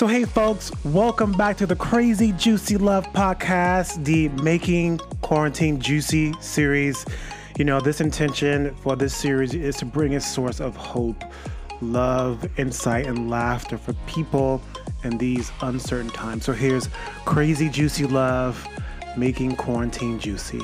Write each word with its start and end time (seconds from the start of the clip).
So, 0.00 0.06
hey, 0.06 0.24
folks, 0.24 0.72
welcome 0.82 1.32
back 1.32 1.58
to 1.58 1.66
the 1.66 1.76
Crazy 1.76 2.32
Juicy 2.32 2.78
Love 2.78 3.06
podcast, 3.12 4.02
the 4.02 4.30
Making 4.42 4.96
Quarantine 5.20 5.78
Juicy 5.78 6.32
series. 6.40 7.04
You 7.58 7.66
know, 7.66 7.80
this 7.82 8.00
intention 8.00 8.74
for 8.76 8.96
this 8.96 9.14
series 9.14 9.52
is 9.52 9.76
to 9.76 9.84
bring 9.84 10.14
a 10.14 10.20
source 10.22 10.58
of 10.58 10.74
hope, 10.74 11.22
love, 11.82 12.48
insight, 12.58 13.08
and 13.08 13.28
laughter 13.28 13.76
for 13.76 13.92
people 14.06 14.62
in 15.04 15.18
these 15.18 15.52
uncertain 15.60 16.08
times. 16.08 16.46
So, 16.46 16.54
here's 16.54 16.88
Crazy 17.26 17.68
Juicy 17.68 18.06
Love, 18.06 18.66
Making 19.18 19.54
Quarantine 19.54 20.18
Juicy. 20.18 20.62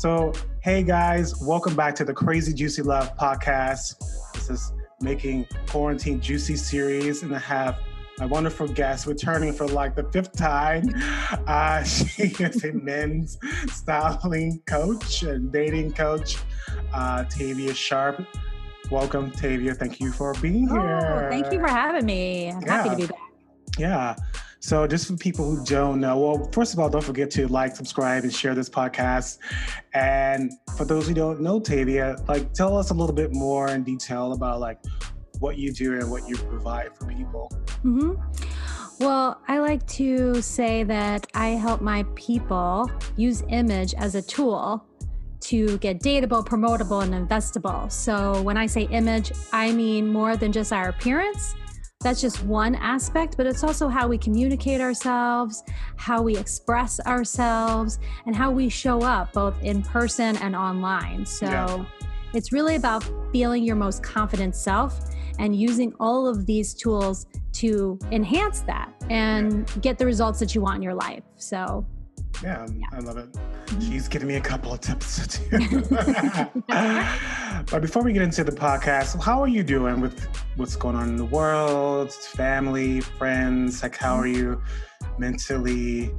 So, 0.00 0.32
hey 0.62 0.82
guys, 0.82 1.38
welcome 1.42 1.76
back 1.76 1.94
to 1.96 2.06
the 2.06 2.14
Crazy 2.14 2.54
Juicy 2.54 2.80
Love 2.80 3.14
podcast. 3.18 3.98
This 4.32 4.48
is 4.48 4.72
making 5.02 5.46
quarantine 5.68 6.22
juicy 6.22 6.56
series, 6.56 7.22
and 7.22 7.36
I 7.36 7.38
have 7.40 7.80
my 8.18 8.24
wonderful 8.24 8.66
guest 8.66 9.04
returning 9.04 9.52
for 9.52 9.68
like 9.68 9.94
the 9.94 10.04
fifth 10.04 10.34
time. 10.34 10.90
Uh, 11.46 11.82
she 11.84 12.22
is 12.22 12.64
a 12.64 12.72
men's 12.72 13.36
styling 13.70 14.62
coach 14.64 15.22
and 15.22 15.52
dating 15.52 15.92
coach, 15.92 16.38
uh, 16.94 17.24
Tavia 17.24 17.74
Sharp. 17.74 18.24
Welcome, 18.90 19.30
Tavia. 19.32 19.74
Thank 19.74 20.00
you 20.00 20.12
for 20.12 20.32
being 20.40 20.66
here. 20.66 21.26
Oh, 21.26 21.28
thank 21.28 21.52
you 21.52 21.60
for 21.60 21.68
having 21.68 22.06
me. 22.06 22.50
I'm 22.50 22.62
yeah. 22.62 22.68
happy 22.68 22.88
to 22.88 22.96
be 22.96 23.06
back. 23.06 23.20
Yeah. 23.78 24.16
So, 24.60 24.86
just 24.86 25.06
for 25.06 25.16
people 25.16 25.44
who 25.46 25.64
don't 25.64 26.00
know, 26.00 26.18
well, 26.18 26.50
first 26.52 26.74
of 26.74 26.78
all, 26.78 26.90
don't 26.90 27.02
forget 27.02 27.30
to 27.32 27.48
like, 27.48 27.74
subscribe, 27.74 28.24
and 28.24 28.32
share 28.32 28.54
this 28.54 28.68
podcast. 28.68 29.38
And 29.94 30.52
for 30.76 30.84
those 30.84 31.08
who 31.08 31.14
don't 31.14 31.40
know 31.40 31.58
Tavia, 31.60 32.16
like, 32.28 32.52
tell 32.52 32.76
us 32.76 32.90
a 32.90 32.94
little 32.94 33.14
bit 33.14 33.34
more 33.34 33.68
in 33.68 33.82
detail 33.82 34.32
about 34.32 34.60
like 34.60 34.78
what 35.38 35.56
you 35.56 35.72
do 35.72 35.94
and 35.94 36.10
what 36.10 36.28
you 36.28 36.36
provide 36.36 36.94
for 36.94 37.06
people. 37.06 37.50
Mm-hmm. 37.84 38.14
Well, 39.02 39.40
I 39.48 39.60
like 39.60 39.86
to 39.88 40.42
say 40.42 40.84
that 40.84 41.26
I 41.32 41.48
help 41.48 41.80
my 41.80 42.04
people 42.14 42.90
use 43.16 43.42
image 43.48 43.94
as 43.94 44.14
a 44.14 44.20
tool 44.20 44.84
to 45.40 45.78
get 45.78 46.00
dateable, 46.00 46.44
promotable, 46.44 47.02
and 47.02 47.14
investable. 47.14 47.90
So 47.90 48.42
when 48.42 48.58
I 48.58 48.66
say 48.66 48.82
image, 48.82 49.32
I 49.54 49.72
mean 49.72 50.06
more 50.06 50.36
than 50.36 50.52
just 50.52 50.70
our 50.70 50.90
appearance 50.90 51.54
that's 52.02 52.22
just 52.22 52.42
one 52.44 52.76
aspect, 52.76 53.36
but 53.36 53.46
it's 53.46 53.62
also 53.62 53.86
how 53.86 54.08
we 54.08 54.16
communicate 54.16 54.80
ourselves, 54.80 55.62
how 55.96 56.22
we 56.22 56.34
express 56.34 56.98
ourselves, 57.00 57.98
and 58.24 58.34
how 58.34 58.50
we 58.50 58.70
show 58.70 59.02
up 59.02 59.34
both 59.34 59.54
in 59.62 59.82
person 59.82 60.34
and 60.38 60.56
online. 60.56 61.26
So 61.26 61.44
yeah. 61.44 61.84
it's 62.32 62.52
really 62.52 62.76
about 62.76 63.04
feeling 63.32 63.62
your 63.62 63.76
most 63.76 64.02
confident 64.02 64.56
self 64.56 64.98
and 65.38 65.54
using 65.54 65.92
all 66.00 66.26
of 66.26 66.46
these 66.46 66.72
tools 66.72 67.26
to 67.52 67.98
enhance 68.10 68.60
that 68.60 68.90
and 69.10 69.70
get 69.82 69.98
the 69.98 70.06
results 70.06 70.38
that 70.38 70.54
you 70.54 70.62
want 70.62 70.76
in 70.76 70.82
your 70.82 70.94
life. 70.94 71.22
So 71.36 71.84
yeah, 72.42 72.66
yeah, 72.74 72.86
I 72.92 72.98
love 73.00 73.18
it. 73.18 73.32
Mm-hmm. 73.32 73.80
She's 73.80 74.08
giving 74.08 74.28
me 74.28 74.36
a 74.36 74.40
couple 74.40 74.72
of 74.72 74.80
tips 74.80 75.26
to 75.38 75.58
do. 75.58 75.80
but 77.70 77.80
before 77.80 78.02
we 78.02 78.12
get 78.12 78.22
into 78.22 78.44
the 78.44 78.52
podcast, 78.52 79.22
how 79.22 79.40
are 79.42 79.48
you 79.48 79.62
doing 79.62 80.00
with 80.00 80.26
what's 80.56 80.76
going 80.76 80.96
on 80.96 81.08
in 81.08 81.16
the 81.16 81.24
world, 81.24 82.12
family, 82.12 83.00
friends? 83.00 83.82
Like, 83.82 83.96
how 83.96 84.16
are 84.16 84.26
you 84.26 84.62
mentally 85.18 86.10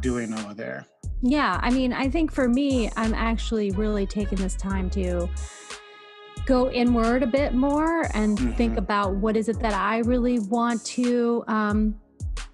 doing 0.00 0.32
over 0.32 0.54
there? 0.54 0.86
Yeah, 1.22 1.58
I 1.62 1.70
mean, 1.70 1.92
I 1.92 2.08
think 2.08 2.32
for 2.32 2.48
me, 2.48 2.90
I'm 2.96 3.14
actually 3.14 3.70
really 3.72 4.06
taking 4.06 4.38
this 4.38 4.54
time 4.54 4.90
to 4.90 5.28
go 6.46 6.70
inward 6.70 7.22
a 7.22 7.26
bit 7.26 7.54
more 7.54 8.08
and 8.14 8.38
mm-hmm. 8.38 8.52
think 8.52 8.78
about 8.78 9.16
what 9.16 9.36
is 9.36 9.48
it 9.48 9.58
that 9.60 9.74
I 9.74 9.98
really 9.98 10.38
want 10.38 10.84
to 10.86 11.44
um, 11.48 11.98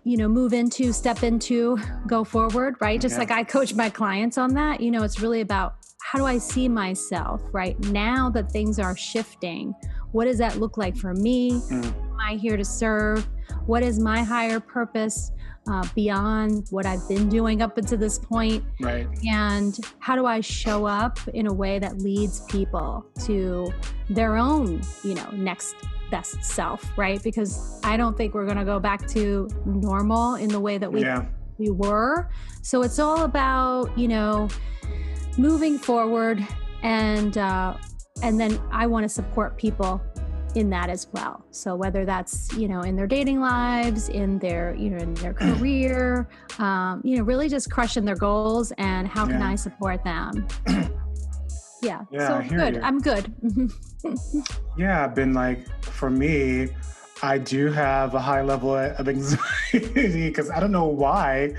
you 0.04 0.16
know 0.16 0.28
move 0.28 0.52
into 0.52 0.92
step 0.92 1.22
into 1.22 1.78
go 2.06 2.24
forward 2.24 2.76
right? 2.80 3.00
Just 3.00 3.14
yeah. 3.14 3.20
like 3.20 3.30
i 3.30 3.44
coach 3.44 3.74
my 3.74 3.88
clients 3.88 4.38
on 4.38 4.54
that 4.54 4.80
you 4.80 4.90
know 4.90 5.02
it's 5.02 5.20
really 5.20 5.40
about 5.40 5.76
how 6.02 6.18
do 6.18 6.26
i 6.26 6.38
see 6.38 6.68
myself 6.68 7.40
right? 7.52 7.78
Now 7.90 8.28
that 8.30 8.50
things 8.50 8.78
are 8.78 8.96
shifting 8.96 9.74
what 10.12 10.26
does 10.26 10.38
that 10.38 10.58
look 10.58 10.76
like 10.76 10.96
for 10.96 11.14
me? 11.14 11.52
Mm. 11.52 11.84
am 11.84 12.20
i 12.20 12.34
here 12.34 12.56
to 12.56 12.64
serve? 12.64 13.28
What 13.66 13.82
is 13.82 13.98
my 13.98 14.22
higher 14.22 14.60
purpose 14.60 15.30
uh, 15.68 15.86
beyond 15.94 16.66
what 16.70 16.84
i've 16.86 17.06
been 17.08 17.28
doing 17.28 17.62
up 17.62 17.78
until 17.78 17.98
this 17.98 18.18
point? 18.18 18.64
Right. 18.80 19.06
And 19.28 19.78
how 20.00 20.16
do 20.16 20.26
i 20.26 20.40
show 20.40 20.84
up 20.86 21.18
in 21.28 21.46
a 21.46 21.52
way 21.52 21.78
that 21.78 21.98
leads 21.98 22.40
people 22.46 23.06
to 23.26 23.72
their 24.10 24.36
own 24.36 24.82
you 25.04 25.14
know 25.14 25.30
next 25.32 25.76
best 26.12 26.44
self, 26.44 26.84
right? 26.96 27.20
Because 27.22 27.80
I 27.82 27.96
don't 27.96 28.16
think 28.16 28.34
we're 28.34 28.44
going 28.44 28.58
to 28.58 28.64
go 28.64 28.78
back 28.78 29.08
to 29.08 29.48
normal 29.64 30.36
in 30.36 30.50
the 30.50 30.60
way 30.60 30.78
that 30.78 30.92
we 30.92 31.00
yeah. 31.00 31.24
we 31.58 31.70
were. 31.70 32.28
So 32.60 32.82
it's 32.82 33.00
all 33.00 33.24
about, 33.24 33.98
you 33.98 34.06
know, 34.06 34.48
moving 35.38 35.78
forward 35.78 36.46
and 36.82 37.38
uh 37.38 37.74
and 38.22 38.38
then 38.38 38.60
I 38.70 38.86
want 38.86 39.04
to 39.04 39.08
support 39.08 39.56
people 39.56 40.00
in 40.54 40.68
that 40.68 40.90
as 40.90 41.08
well. 41.12 41.42
So 41.50 41.74
whether 41.74 42.04
that's 42.04 42.52
you 42.56 42.68
know 42.68 42.82
in 42.82 42.94
their 42.94 43.06
dating 43.06 43.40
lives, 43.40 44.10
in 44.10 44.38
their 44.38 44.74
you 44.76 44.90
know 44.90 44.98
in 44.98 45.14
their 45.14 45.32
career, 45.46 46.28
um, 46.58 47.00
you 47.02 47.16
know 47.16 47.24
really 47.24 47.48
just 47.48 47.70
crushing 47.70 48.04
their 48.04 48.16
goals 48.16 48.72
and 48.76 49.08
how 49.08 49.26
yeah. 49.26 49.32
can 49.32 49.42
I 49.42 49.54
support 49.54 50.04
them? 50.04 50.46
yeah, 51.82 52.02
yeah 52.10 52.28
so 52.28 52.48
good. 52.48 52.76
You. 52.76 52.80
I'm 52.82 52.98
good. 53.00 53.32
yeah, 54.76 55.04
I've 55.04 55.14
been 55.14 55.34
like, 55.34 55.66
for 55.82 56.10
me, 56.10 56.68
I 57.22 57.38
do 57.38 57.70
have 57.70 58.14
a 58.14 58.20
high 58.20 58.42
level 58.42 58.74
of 58.76 59.08
anxiety 59.08 60.28
because 60.28 60.50
I 60.50 60.60
don't 60.60 60.72
know 60.72 60.86
why. 60.86 61.54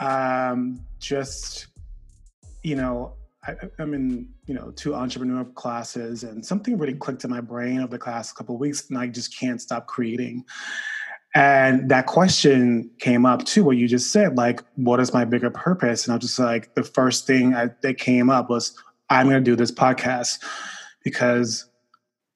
Um, 0.00 0.80
just, 0.98 1.66
you 2.62 2.76
know, 2.76 3.14
I, 3.44 3.54
am 3.78 3.94
in, 3.94 4.28
you 4.46 4.54
know, 4.54 4.72
two 4.76 4.94
entrepreneur 4.94 5.44
classes 5.44 6.22
and 6.22 6.44
something 6.44 6.78
really 6.78 6.94
clicked 6.94 7.24
in 7.24 7.30
my 7.30 7.40
brain 7.40 7.80
over 7.80 7.98
the 7.98 8.04
last 8.04 8.32
couple 8.34 8.54
of 8.54 8.60
weeks 8.60 8.88
and 8.88 8.98
I 8.98 9.08
just 9.08 9.36
can't 9.36 9.60
stop 9.60 9.86
creating. 9.86 10.44
And 11.34 11.88
that 11.88 12.06
question 12.06 12.90
came 12.98 13.24
up 13.24 13.44
too, 13.44 13.64
what 13.64 13.78
you 13.78 13.88
just 13.88 14.12
said, 14.12 14.36
like, 14.36 14.62
what 14.76 15.00
is 15.00 15.14
my 15.14 15.24
bigger 15.24 15.50
purpose? 15.50 16.04
And 16.04 16.12
I 16.12 16.16
was 16.16 16.26
just 16.26 16.38
like, 16.38 16.74
the 16.74 16.82
first 16.84 17.26
thing 17.26 17.54
I, 17.54 17.70
that 17.80 17.98
came 17.98 18.28
up 18.28 18.50
was, 18.50 18.76
I'm 19.12 19.28
going 19.28 19.44
to 19.44 19.50
do 19.50 19.56
this 19.56 19.70
podcast 19.70 20.42
because 21.04 21.66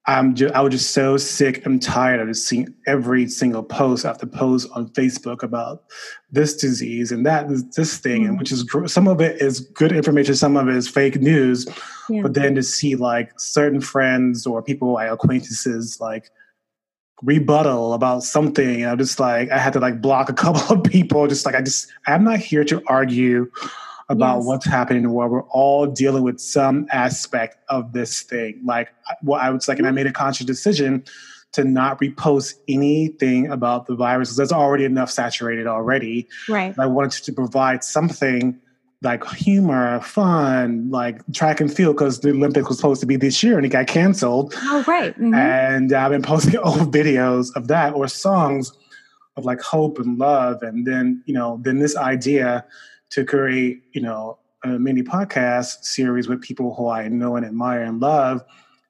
I'm 0.09 0.35
just, 0.35 0.55
I 0.55 0.61
was 0.61 0.73
just 0.73 0.93
so 0.93 1.17
sick 1.17 1.65
and 1.67 1.83
tired 1.83 2.21
of 2.21 2.29
just 2.29 2.47
seeing 2.47 2.73
every 2.87 3.27
single 3.29 3.63
post 3.63 4.05
after 4.05 4.27
post 4.27 4.69
on 4.73 4.89
Facebook 4.91 5.43
about 5.43 5.85
this 6.31 6.55
disease 6.55 7.11
and 7.11 7.27
that 7.27 7.49
this 7.75 7.97
thing, 7.97 8.23
mm-hmm. 8.23 8.31
and 8.31 8.39
which 8.39 8.53
is 8.53 8.65
some 8.87 9.09
of 9.09 9.21
it 9.21 9.41
is 9.41 9.61
good 9.61 9.91
information, 9.91 10.35
some 10.35 10.57
of 10.57 10.69
it 10.69 10.77
is 10.77 10.87
fake 10.87 11.21
news. 11.21 11.67
Yeah. 12.09 12.23
But 12.23 12.35
then 12.35 12.55
to 12.55 12.63
see 12.63 12.95
like 12.95 13.33
certain 13.41 13.81
friends 13.81 14.47
or 14.47 14.63
people, 14.63 14.93
like 14.93 15.11
acquaintances, 15.11 15.99
like 15.99 16.31
rebuttal 17.23 17.95
about 17.95 18.23
something, 18.23 18.83
and 18.83 18.91
I'm 18.93 18.99
just 18.99 19.19
like 19.19 19.51
I 19.51 19.59
had 19.59 19.73
to 19.73 19.81
like 19.81 20.01
block 20.01 20.29
a 20.29 20.35
couple 20.35 20.77
of 20.77 20.85
people. 20.85 21.27
Just 21.27 21.47
like 21.47 21.57
I 21.57 21.63
just 21.63 21.91
I'm 22.07 22.23
not 22.23 22.39
here 22.39 22.65
to 22.65 22.81
argue 22.87 23.51
about 24.09 24.39
yes. 24.39 24.47
what's 24.47 24.67
happening 24.67 24.99
in 24.99 25.09
the 25.09 25.15
world. 25.15 25.33
We're 25.33 25.43
all 25.45 25.87
dealing 25.87 26.23
with 26.23 26.41
some 26.41 26.87
aspect 26.93 27.57
of 27.69 27.93
this 27.93 28.23
thing. 28.23 28.61
Like 28.65 28.89
what 29.23 29.41
I 29.43 29.51
was 29.51 29.69
like, 29.69 29.79
and 29.79 29.87
I 29.87 29.91
made 29.91 30.07
a 30.07 30.13
conscious 30.13 30.47
decision 30.47 31.05
to 31.53 31.65
not 31.65 32.01
repost 32.01 32.55
anything 32.69 33.51
about 33.51 33.87
the 33.87 33.97
virus 33.97 34.29
because 34.29 34.37
there's 34.37 34.53
already 34.53 34.85
enough 34.85 35.11
saturated 35.11 35.67
already. 35.67 36.29
Right. 36.49 36.75
I 36.79 36.87
wanted 36.87 37.25
to 37.25 37.33
provide 37.33 37.83
something 37.83 38.61
like 39.03 39.27
humor, 39.29 40.01
fun, 40.01 40.91
like 40.91 41.21
track 41.33 41.61
and 41.61 41.73
field 41.73 41.97
because 41.97 42.21
the 42.21 42.31
Olympics 42.31 42.69
was 42.69 42.79
supposed 42.79 43.01
to 43.01 43.07
be 43.07 43.17
this 43.17 43.43
year 43.43 43.57
and 43.57 43.67
it 43.67 43.71
got 43.71 43.87
canceled. 43.87 44.55
Oh, 44.57 44.85
right. 44.87 45.15
Mm-hmm. 45.15 45.35
And 45.35 45.93
I've 45.93 46.11
been 46.11 46.23
posting 46.23 46.57
old 46.65 46.93
videos 46.93 47.55
of 47.57 47.69
that 47.69 47.95
or 47.95 48.09
songs 48.09 48.73
of 49.37 49.45
like 49.45 49.61
hope 49.61 49.99
and 49.99 50.19
love. 50.19 50.63
And 50.63 50.87
then, 50.87 51.23
you 51.27 51.35
know, 51.35 51.61
then 51.63 51.79
this 51.79 51.97
idea 51.97 52.65
to 53.11 53.25
create, 53.25 53.83
you 53.93 54.01
know, 54.01 54.39
a 54.65 54.79
mini 54.79 55.03
podcast 55.03 55.85
series 55.85 56.29
with 56.29 56.41
people 56.41 56.75
who 56.75 56.89
I 56.89 57.09
know 57.09 57.37
and 57.37 57.47
admire 57.47 57.83
and 57.83 58.01
love 58.01 58.45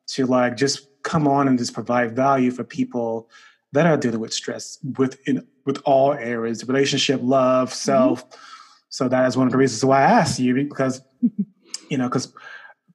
to 0.08 0.26
like 0.26 0.56
just 0.56 0.88
come 1.02 1.28
on 1.28 1.48
and 1.48 1.58
just 1.58 1.74
provide 1.74 2.16
value 2.16 2.50
for 2.50 2.64
people 2.64 3.28
that 3.72 3.86
are 3.86 3.96
dealing 3.96 4.20
with 4.20 4.32
stress 4.32 4.78
within 4.96 5.46
with 5.64 5.82
all 5.84 6.12
areas, 6.12 6.66
relationship, 6.66 7.20
love, 7.22 7.68
mm-hmm. 7.68 7.76
self. 7.76 8.28
Mm-hmm. 8.28 8.40
So 8.88 9.08
that 9.08 9.26
is 9.26 9.36
one 9.36 9.46
of 9.46 9.52
the 9.52 9.58
reasons 9.58 9.84
why 9.84 10.00
I 10.00 10.04
asked 10.04 10.38
you 10.38 10.54
because 10.54 11.02
you 11.90 11.98
know, 11.98 12.08
because 12.08 12.32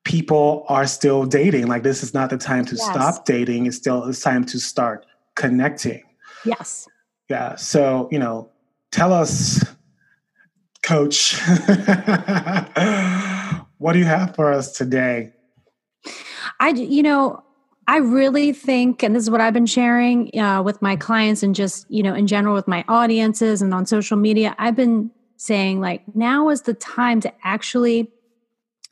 people 0.03 0.65
are 0.67 0.87
still 0.87 1.25
dating. 1.25 1.67
Like 1.67 1.83
this 1.83 2.03
is 2.03 2.13
not 2.13 2.29
the 2.29 2.37
time 2.37 2.65
to 2.65 2.75
yes. 2.75 2.85
stop 2.85 3.25
dating. 3.25 3.65
It's 3.65 3.77
still 3.77 4.05
it's 4.05 4.21
time 4.21 4.45
to 4.45 4.59
start 4.59 5.05
connecting. 5.35 6.03
Yes. 6.45 6.87
Yeah. 7.29 7.55
So, 7.55 8.09
you 8.11 8.19
know, 8.19 8.49
tell 8.91 9.13
us 9.13 9.63
coach. 10.91 11.39
what 13.77 13.93
do 13.93 13.99
you 13.99 14.05
have 14.05 14.35
for 14.35 14.51
us 14.51 14.73
today? 14.73 15.31
I, 16.59 16.69
you 16.69 17.01
know, 17.01 17.43
I 17.87 17.97
really 17.97 18.51
think, 18.51 19.01
and 19.01 19.15
this 19.15 19.23
is 19.23 19.29
what 19.29 19.39
I've 19.39 19.53
been 19.53 19.65
sharing 19.65 20.37
uh, 20.37 20.61
with 20.61 20.81
my 20.81 20.97
clients 20.97 21.43
and 21.43 21.55
just, 21.55 21.89
you 21.89 22.03
know, 22.03 22.13
in 22.13 22.27
general 22.27 22.53
with 22.53 22.67
my 22.67 22.83
audiences 22.89 23.61
and 23.61 23.73
on 23.73 23.85
social 23.85 24.17
media, 24.17 24.53
I've 24.59 24.75
been 24.75 25.11
saying 25.37 25.79
like 25.79 26.03
now 26.13 26.49
is 26.49 26.63
the 26.63 26.73
time 26.73 27.21
to 27.21 27.33
actually 27.43 28.11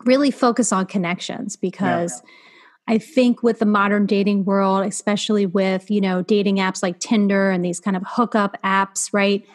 really 0.06 0.32
focus 0.32 0.72
on 0.72 0.86
connections 0.86 1.58
because 1.58 2.22
yeah. 2.24 2.96
I 2.96 2.98
think 2.98 3.44
with 3.44 3.60
the 3.60 3.66
modern 3.66 4.06
dating 4.06 4.46
world, 4.46 4.86
especially 4.86 5.46
with, 5.46 5.92
you 5.92 6.00
know, 6.00 6.24
dating 6.24 6.58
apps 6.58 6.82
like 6.82 7.00
Tinder 7.00 7.52
and 7.52 7.64
these 7.64 7.82
kind 7.82 7.98
of 7.98 8.04
hookup 8.08 8.58
apps, 8.64 9.10
right? 9.12 9.46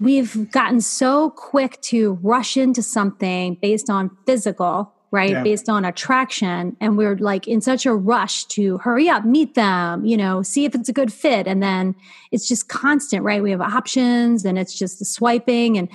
We've 0.00 0.50
gotten 0.50 0.80
so 0.80 1.30
quick 1.30 1.80
to 1.82 2.18
rush 2.22 2.56
into 2.56 2.82
something 2.82 3.56
based 3.60 3.88
on 3.88 4.16
physical 4.26 4.92
right? 5.14 5.30
Yeah. 5.30 5.42
based 5.44 5.68
on 5.68 5.84
attraction. 5.84 6.76
And 6.80 6.98
we're 6.98 7.14
like 7.16 7.46
in 7.46 7.60
such 7.60 7.86
a 7.86 7.94
rush 7.94 8.46
to 8.46 8.78
hurry 8.78 9.08
up 9.08 9.24
meet 9.24 9.54
them 9.54 10.04
you 10.04 10.16
know 10.16 10.42
see 10.42 10.64
if 10.64 10.74
it's 10.74 10.88
a 10.88 10.92
good 10.92 11.12
fit. 11.12 11.46
And 11.46 11.62
then 11.62 11.94
it's 12.32 12.48
just 12.48 12.68
constant 12.68 13.22
right? 13.22 13.40
We 13.40 13.52
have 13.52 13.60
options 13.60 14.44
and 14.44 14.58
it's 14.58 14.76
just 14.76 14.98
the 14.98 15.04
swiping 15.04 15.78
and 15.78 15.88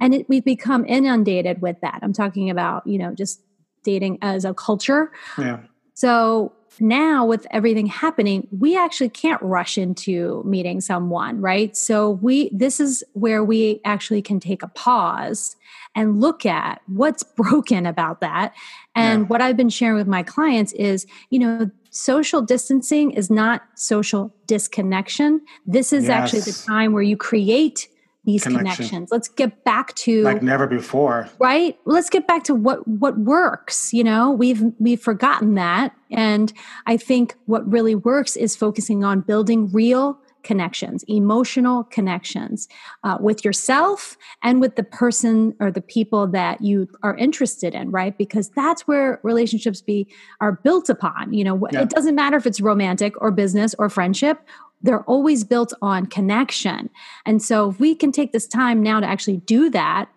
and 0.00 0.14
it, 0.14 0.28
we've 0.28 0.44
become 0.44 0.84
inundated 0.86 1.62
with 1.62 1.80
that. 1.82 2.00
I'm 2.02 2.12
talking 2.12 2.50
about 2.50 2.84
you 2.84 2.98
know 2.98 3.14
just 3.14 3.40
dating 3.84 4.18
as 4.22 4.44
a 4.44 4.52
culture. 4.52 5.12
Yeah. 5.38 5.60
So 5.94 6.52
now 6.80 7.24
with 7.24 7.46
everything 7.50 7.86
happening 7.86 8.46
we 8.56 8.76
actually 8.76 9.08
can't 9.08 9.40
rush 9.42 9.76
into 9.78 10.42
meeting 10.44 10.80
someone 10.80 11.40
right 11.40 11.76
so 11.76 12.10
we 12.10 12.50
this 12.52 12.80
is 12.80 13.02
where 13.12 13.42
we 13.44 13.80
actually 13.84 14.22
can 14.22 14.38
take 14.40 14.62
a 14.62 14.68
pause 14.68 15.56
and 15.94 16.20
look 16.20 16.46
at 16.46 16.80
what's 16.86 17.22
broken 17.36 17.86
about 17.86 18.20
that 18.20 18.54
and 18.94 19.22
yeah. 19.22 19.26
what 19.26 19.40
i've 19.40 19.56
been 19.56 19.68
sharing 19.68 19.96
with 19.96 20.08
my 20.08 20.22
clients 20.22 20.72
is 20.74 21.06
you 21.30 21.38
know 21.38 21.70
social 21.90 22.42
distancing 22.42 23.10
is 23.10 23.30
not 23.30 23.62
social 23.74 24.34
disconnection 24.46 25.40
this 25.66 25.92
is 25.92 26.04
yes. 26.04 26.10
actually 26.10 26.40
the 26.40 26.62
time 26.66 26.92
where 26.92 27.02
you 27.02 27.16
create 27.16 27.88
these 28.28 28.42
Connection. 28.42 28.74
connections. 28.74 29.08
Let's 29.10 29.28
get 29.28 29.64
back 29.64 29.94
to 29.94 30.22
like 30.22 30.42
never 30.42 30.66
before. 30.66 31.30
Right? 31.38 31.78
Let's 31.86 32.10
get 32.10 32.26
back 32.26 32.44
to 32.44 32.54
what 32.54 32.86
what 32.86 33.16
works 33.18 33.94
you 33.94 34.04
know? 34.04 34.30
We've 34.32 34.62
we've 34.78 35.00
forgotten 35.00 35.54
that. 35.54 35.94
And 36.10 36.52
i 36.86 36.96
think 36.96 37.36
what 37.46 37.70
really 37.70 37.94
works 37.94 38.34
is 38.36 38.56
focusing 38.56 39.04
on 39.04 39.20
building 39.20 39.70
real 39.72 40.18
connections 40.42 41.04
emotional 41.08 41.84
connections 41.84 42.68
uh, 43.04 43.18
with 43.20 43.44
yourself 43.44 44.16
and 44.42 44.60
with 44.60 44.76
the 44.76 44.84
person 44.84 45.54
or 45.60 45.70
the 45.70 45.82
people 45.82 46.26
that 46.26 46.62
you 46.62 46.88
are 47.02 47.14
interested 47.16 47.74
in 47.74 47.90
right? 47.90 48.16
Because 48.16 48.48
that's 48.50 48.88
where 48.88 49.20
relationships 49.22 49.82
be 49.82 50.06
are 50.40 50.52
built 50.52 50.88
upon 50.88 51.32
you 51.34 51.44
know? 51.44 51.68
Yeah. 51.72 51.82
it 51.82 51.90
doesn't 51.90 52.14
matter 52.14 52.36
if 52.36 52.46
it's 52.46 52.60
romantic 52.60 53.20
or 53.20 53.30
business 53.30 53.74
or 53.78 53.90
friendship 53.90 54.40
they're 54.82 55.02
always 55.04 55.44
built 55.44 55.72
on 55.82 56.06
connection. 56.06 56.90
And 57.26 57.42
so 57.42 57.70
if 57.70 57.80
we 57.80 57.94
can 57.94 58.12
take 58.12 58.32
this 58.32 58.46
time 58.46 58.82
now 58.82 59.00
to 59.00 59.06
actually 59.06 59.38
do 59.38 59.70
that, 59.70 60.08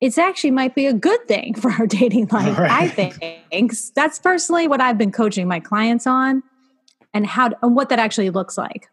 it's 0.00 0.18
actually 0.18 0.50
might 0.50 0.74
be 0.74 0.86
a 0.86 0.92
good 0.92 1.26
thing 1.26 1.54
for 1.54 1.70
our 1.72 1.86
dating 1.86 2.28
life, 2.28 2.58
right. 2.58 2.70
I 2.70 2.88
think. 2.88 3.74
That's 3.94 4.18
personally 4.18 4.68
what 4.68 4.80
I've 4.80 4.98
been 4.98 5.12
coaching 5.12 5.48
my 5.48 5.60
clients 5.60 6.06
on 6.06 6.42
and 7.14 7.26
how 7.26 7.50
and 7.62 7.74
what 7.74 7.88
that 7.88 7.98
actually 7.98 8.30
looks 8.30 8.58
like. 8.58 8.88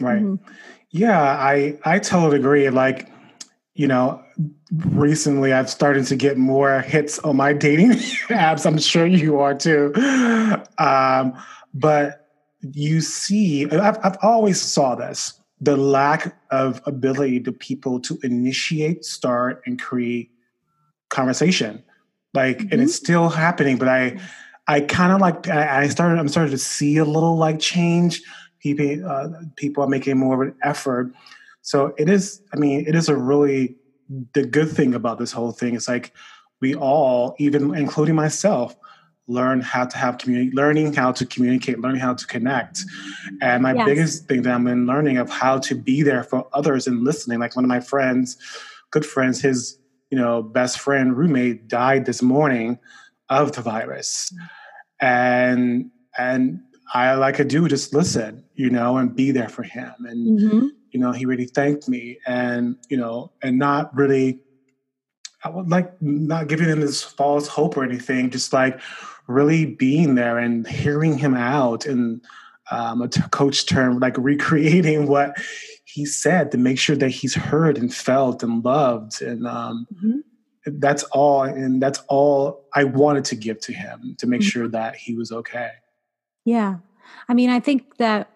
Right. 0.00 0.20
Mm-hmm. 0.20 0.52
Yeah, 0.90 1.20
I 1.20 1.78
I 1.84 2.00
totally 2.00 2.38
agree. 2.38 2.68
Like, 2.70 3.08
you 3.74 3.86
know, 3.86 4.22
recently 4.72 5.52
I've 5.52 5.70
started 5.70 6.06
to 6.06 6.16
get 6.16 6.36
more 6.36 6.80
hits 6.80 7.20
on 7.20 7.36
my 7.36 7.52
dating 7.52 7.90
apps. 8.28 8.66
I'm 8.66 8.78
sure 8.78 9.06
you 9.06 9.38
are 9.38 9.54
too. 9.54 9.92
Um, 10.78 11.34
but 11.72 12.19
you 12.62 13.00
see, 13.00 13.68
I've, 13.70 13.98
I've 14.02 14.18
always 14.22 14.60
saw 14.60 14.94
this 14.94 15.40
the 15.60 15.76
lack 15.76 16.36
of 16.50 16.80
ability 16.86 17.40
to 17.40 17.52
people 17.52 18.00
to 18.00 18.18
initiate, 18.22 19.04
start, 19.04 19.62
and 19.66 19.80
create 19.80 20.30
conversation. 21.10 21.84
Like, 22.32 22.58
mm-hmm. 22.58 22.68
and 22.72 22.82
it's 22.82 22.96
mm-hmm. 22.96 23.04
still 23.04 23.28
happening, 23.28 23.76
but 23.76 23.88
I, 23.88 24.18
I 24.66 24.80
kind 24.80 25.12
of 25.12 25.20
like, 25.20 25.48
I, 25.48 25.82
I, 25.82 25.88
started, 25.88 26.18
I'm 26.18 26.28
starting 26.28 26.52
to 26.52 26.58
see 26.58 26.96
a 26.96 27.04
little 27.04 27.36
like 27.36 27.58
change. 27.58 28.22
People, 28.60 29.06
uh, 29.06 29.28
people 29.56 29.84
are 29.84 29.88
making 29.88 30.18
more 30.18 30.42
of 30.42 30.48
an 30.48 30.54
effort. 30.62 31.12
So 31.62 31.94
it 31.98 32.08
is, 32.08 32.42
I 32.54 32.56
mean, 32.56 32.84
it 32.86 32.94
is 32.94 33.08
a 33.08 33.16
really, 33.16 33.76
the 34.32 34.44
good 34.44 34.70
thing 34.70 34.94
about 34.94 35.18
this 35.18 35.32
whole 35.32 35.52
thing 35.52 35.74
is 35.74 35.88
like, 35.88 36.12
we 36.60 36.74
all, 36.74 37.34
even 37.38 37.74
including 37.74 38.14
myself, 38.14 38.76
learn 39.30 39.60
how 39.60 39.86
to 39.86 39.96
have 39.96 40.18
community, 40.18 40.50
learning 40.52 40.92
how 40.92 41.12
to 41.12 41.24
communicate, 41.24 41.78
learning 41.78 42.00
how 42.00 42.14
to 42.14 42.26
connect. 42.26 42.84
And 43.40 43.62
my 43.62 43.74
yes. 43.74 43.86
biggest 43.86 44.28
thing 44.28 44.42
that 44.42 44.54
I've 44.54 44.64
been 44.64 44.86
learning 44.86 45.18
of 45.18 45.30
how 45.30 45.58
to 45.58 45.74
be 45.74 46.02
there 46.02 46.24
for 46.24 46.48
others 46.52 46.86
and 46.86 47.04
listening. 47.04 47.38
Like 47.38 47.54
one 47.54 47.64
of 47.64 47.68
my 47.68 47.80
friends, 47.80 48.36
good 48.90 49.06
friends, 49.06 49.40
his 49.40 49.78
you 50.10 50.18
know 50.18 50.42
best 50.42 50.80
friend 50.80 51.16
roommate 51.16 51.68
died 51.68 52.06
this 52.06 52.20
morning 52.20 52.78
of 53.28 53.52
the 53.52 53.62
virus, 53.62 54.32
and 55.00 55.90
and 56.18 56.60
I 56.92 57.14
like 57.14 57.36
to 57.36 57.44
do 57.44 57.68
just 57.68 57.94
listen, 57.94 58.44
you 58.54 58.68
know, 58.68 58.96
and 58.96 59.14
be 59.14 59.30
there 59.30 59.48
for 59.48 59.62
him. 59.62 59.94
And 60.00 60.40
mm-hmm. 60.40 60.66
you 60.90 60.98
know, 60.98 61.12
he 61.12 61.24
really 61.24 61.46
thanked 61.46 61.88
me, 61.88 62.18
and 62.26 62.76
you 62.88 62.96
know, 62.96 63.32
and 63.42 63.58
not 63.58 63.94
really. 63.94 64.40
I 65.42 65.48
would 65.48 65.70
like 65.70 65.90
not 66.02 66.48
giving 66.48 66.68
him 66.68 66.80
this 66.80 67.02
false 67.02 67.48
hope 67.48 67.74
or 67.78 67.82
anything, 67.82 68.28
just 68.28 68.52
like 68.52 68.78
really 69.30 69.64
being 69.64 70.14
there 70.16 70.38
and 70.38 70.66
hearing 70.66 71.16
him 71.16 71.34
out 71.34 71.86
and 71.86 72.20
um, 72.70 73.02
a 73.02 73.08
t- 73.08 73.20
coach 73.30 73.66
term 73.66 73.98
like 73.98 74.16
recreating 74.18 75.06
what 75.08 75.36
he 75.84 76.04
said 76.04 76.52
to 76.52 76.58
make 76.58 76.78
sure 76.78 76.96
that 76.96 77.10
he's 77.10 77.34
heard 77.34 77.78
and 77.78 77.94
felt 77.94 78.42
and 78.42 78.64
loved 78.64 79.22
and 79.22 79.46
um, 79.46 79.86
mm-hmm. 79.94 80.18
that's 80.78 81.02
all 81.04 81.42
and 81.42 81.82
that's 81.82 82.00
all 82.08 82.64
i 82.74 82.84
wanted 82.84 83.24
to 83.24 83.36
give 83.36 83.60
to 83.60 83.72
him 83.72 84.14
to 84.18 84.26
make 84.26 84.40
mm-hmm. 84.40 84.48
sure 84.48 84.68
that 84.68 84.94
he 84.96 85.14
was 85.14 85.32
okay 85.32 85.70
yeah 86.44 86.76
i 87.28 87.34
mean 87.34 87.50
i 87.50 87.60
think 87.60 87.96
that 87.96 88.30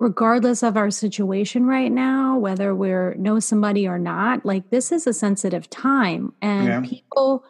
regardless 0.00 0.62
of 0.62 0.76
our 0.76 0.90
situation 0.90 1.66
right 1.66 1.92
now 1.92 2.38
whether 2.38 2.74
we're 2.74 3.14
know 3.14 3.38
somebody 3.40 3.86
or 3.86 3.98
not 3.98 4.44
like 4.44 4.70
this 4.70 4.92
is 4.92 5.06
a 5.06 5.12
sensitive 5.12 5.68
time 5.70 6.32
and 6.40 6.66
yeah. 6.66 6.80
people 6.84 7.44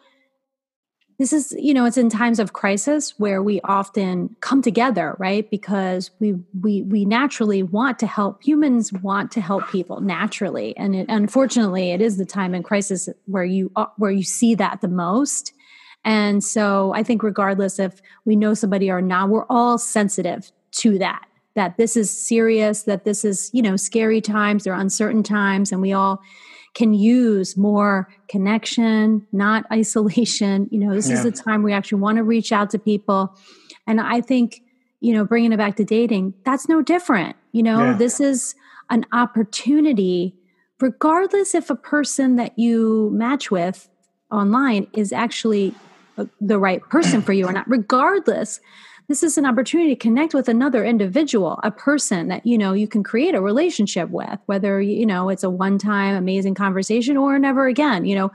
this 1.19 1.33
is 1.33 1.53
you 1.59 1.73
know 1.73 1.85
it's 1.85 1.97
in 1.97 2.09
times 2.09 2.39
of 2.39 2.53
crisis 2.53 3.13
where 3.19 3.43
we 3.43 3.61
often 3.65 4.35
come 4.39 4.61
together 4.61 5.15
right? 5.19 5.49
Because 5.51 6.09
we 6.19 6.35
we 6.61 6.81
we 6.83 7.05
naturally 7.05 7.61
want 7.61 7.99
to 7.99 8.07
help 8.07 8.41
humans 8.41 8.91
want 8.93 9.31
to 9.33 9.41
help 9.41 9.69
people 9.69 10.01
naturally. 10.01 10.75
And 10.77 10.95
it, 10.95 11.05
unfortunately 11.09 11.91
it 11.91 12.01
is 12.01 12.17
the 12.17 12.25
time 12.25 12.55
in 12.55 12.63
crisis 12.63 13.09
where 13.25 13.43
you 13.43 13.71
uh, 13.75 13.87
where 13.97 14.11
you 14.11 14.23
see 14.23 14.55
that 14.55 14.81
the 14.81 14.87
most. 14.87 15.53
And 16.05 16.41
so 16.43 16.93
i 16.95 17.03
think 17.03 17.21
regardless 17.21 17.77
if 17.77 18.01
we 18.23 18.35
know 18.35 18.53
somebody 18.53 18.89
or 18.89 19.01
not 19.01 19.29
we're 19.29 19.45
all 19.49 19.77
sensitive 19.77 20.51
to 20.71 20.97
that 20.97 21.25
that 21.55 21.75
this 21.75 21.97
is 21.97 22.09
serious 22.09 22.83
that 22.83 23.03
this 23.03 23.25
is 23.25 23.49
you 23.53 23.61
know 23.61 23.75
scary 23.75 24.21
times 24.21 24.65
or 24.65 24.71
uncertain 24.71 25.23
times 25.23 25.73
and 25.73 25.81
we 25.81 25.91
all 25.91 26.21
can 26.79 26.93
use 26.93 27.57
more 27.57 28.07
connection, 28.29 29.27
not 29.33 29.65
isolation. 29.71 30.69
You 30.71 30.79
know, 30.79 30.95
this 30.95 31.09
yeah. 31.09 31.19
is 31.19 31.25
a 31.25 31.31
time 31.31 31.61
we 31.61 31.73
actually 31.73 31.99
want 31.99 32.17
to 32.17 32.23
reach 32.23 32.53
out 32.53 32.69
to 32.69 32.79
people. 32.79 33.35
And 33.85 33.99
I 33.99 34.21
think, 34.21 34.61
you 35.01 35.13
know, 35.13 35.25
bringing 35.25 35.51
it 35.51 35.57
back 35.57 35.75
to 35.75 35.83
dating, 35.83 36.35
that's 36.45 36.69
no 36.69 36.81
different. 36.81 37.35
You 37.51 37.63
know, 37.63 37.83
yeah. 37.83 37.93
this 37.97 38.21
is 38.21 38.55
an 38.89 39.05
opportunity, 39.11 40.35
regardless 40.79 41.53
if 41.53 41.69
a 41.69 41.75
person 41.75 42.37
that 42.37 42.57
you 42.57 43.09
match 43.11 43.51
with 43.51 43.89
online 44.31 44.87
is 44.93 45.11
actually 45.11 45.75
uh, 46.17 46.25
the 46.39 46.59
right 46.59 46.81
person 46.83 47.21
for 47.21 47.33
you 47.33 47.45
or 47.45 47.51
not, 47.51 47.69
regardless 47.69 48.61
this 49.09 49.23
is 49.23 49.37
an 49.37 49.45
opportunity 49.45 49.89
to 49.89 49.99
connect 49.99 50.33
with 50.33 50.47
another 50.47 50.85
individual 50.85 51.59
a 51.63 51.71
person 51.71 52.29
that 52.29 52.45
you 52.45 52.57
know 52.57 52.71
you 52.71 52.87
can 52.87 53.03
create 53.03 53.35
a 53.35 53.41
relationship 53.41 54.09
with 54.09 54.39
whether 54.45 54.79
you 54.79 55.05
know 55.05 55.27
it's 55.27 55.43
a 55.43 55.49
one 55.49 55.77
time 55.77 56.15
amazing 56.15 56.55
conversation 56.55 57.17
or 57.17 57.37
never 57.37 57.67
again 57.67 58.05
you 58.05 58.15
know. 58.15 58.31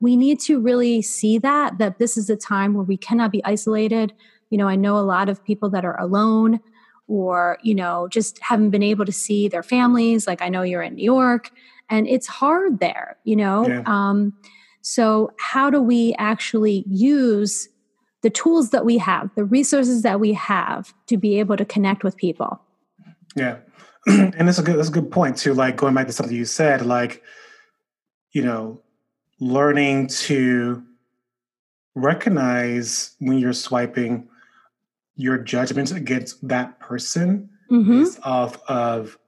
We 0.00 0.16
need 0.16 0.40
to 0.40 0.60
really 0.60 1.00
see 1.00 1.38
that 1.38 1.78
that 1.78 2.00
this 2.00 2.16
is 2.16 2.28
a 2.28 2.36
time 2.36 2.74
where 2.74 2.82
we 2.82 2.96
cannot 2.96 3.30
be 3.30 3.44
isolated. 3.44 4.12
You 4.50 4.58
know 4.58 4.66
i 4.66 4.76
know 4.76 4.98
a 4.98 5.00
lot 5.00 5.28
of 5.28 5.44
people 5.44 5.70
that 5.70 5.84
are 5.84 5.98
alone 6.00 6.60
or 7.08 7.58
you 7.62 7.74
know 7.74 8.08
just 8.08 8.38
haven't 8.40 8.70
been 8.70 8.82
able 8.82 9.04
to 9.04 9.12
see 9.12 9.48
their 9.48 9.62
families 9.62 10.26
like 10.26 10.42
i 10.42 10.48
know 10.48 10.62
you're 10.62 10.82
in 10.82 10.94
new 10.94 11.04
york 11.04 11.50
and 11.88 12.06
it's 12.06 12.26
hard 12.26 12.80
there 12.80 13.16
you 13.24 13.36
know? 13.36 13.66
Yeah. 13.66 13.82
um, 13.86 14.32
so 14.82 15.32
how 15.38 15.70
do 15.70 15.80
we 15.80 16.14
actually 16.18 16.84
use 16.88 17.68
the 18.22 18.30
tools 18.30 18.70
that 18.70 18.84
we 18.84 18.98
have, 18.98 19.30
the 19.34 19.44
resources 19.44 20.02
that 20.02 20.20
we 20.20 20.32
have 20.32 20.94
to 21.06 21.16
be 21.16 21.38
able 21.38 21.56
to 21.56 21.64
connect 21.64 22.04
with 22.04 22.16
people. 22.16 22.60
Yeah. 23.34 23.58
and 24.06 24.48
that's 24.48 24.58
a 24.58 24.62
good 24.62 24.78
that's 24.78 24.88
a 24.88 24.92
good 24.92 25.10
point 25.10 25.36
too. 25.36 25.54
Like 25.54 25.76
going 25.76 25.94
back 25.94 26.06
to 26.06 26.12
something 26.12 26.34
you 26.34 26.44
said, 26.44 26.84
like, 26.86 27.22
you 28.32 28.42
know, 28.42 28.80
learning 29.40 30.08
to 30.08 30.82
recognize 31.94 33.14
when 33.18 33.38
you're 33.38 33.52
swiping 33.52 34.28
your 35.16 35.38
judgment 35.38 35.92
against 35.92 36.46
that 36.48 36.80
person 36.80 37.50
hmm 37.68 38.02
based 38.02 38.18
off 38.22 38.60
of 38.68 39.18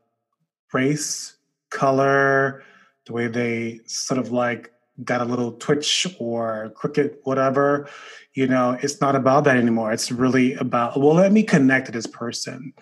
race, 0.72 1.36
color, 1.70 2.62
the 3.06 3.12
way 3.12 3.28
they 3.28 3.80
sort 3.86 4.18
of 4.18 4.32
like 4.32 4.72
got 5.02 5.20
a 5.20 5.24
little 5.24 5.52
twitch 5.52 6.06
or 6.18 6.70
crooked, 6.76 7.16
whatever. 7.24 7.88
You 8.34 8.46
know, 8.46 8.76
it's 8.80 9.00
not 9.00 9.16
about 9.16 9.44
that 9.44 9.56
anymore. 9.56 9.92
It's 9.92 10.12
really 10.12 10.54
about, 10.54 10.98
well, 10.98 11.14
let 11.14 11.32
me 11.32 11.42
connect 11.42 11.86
to 11.86 11.92
this 11.92 12.06
person. 12.06 12.72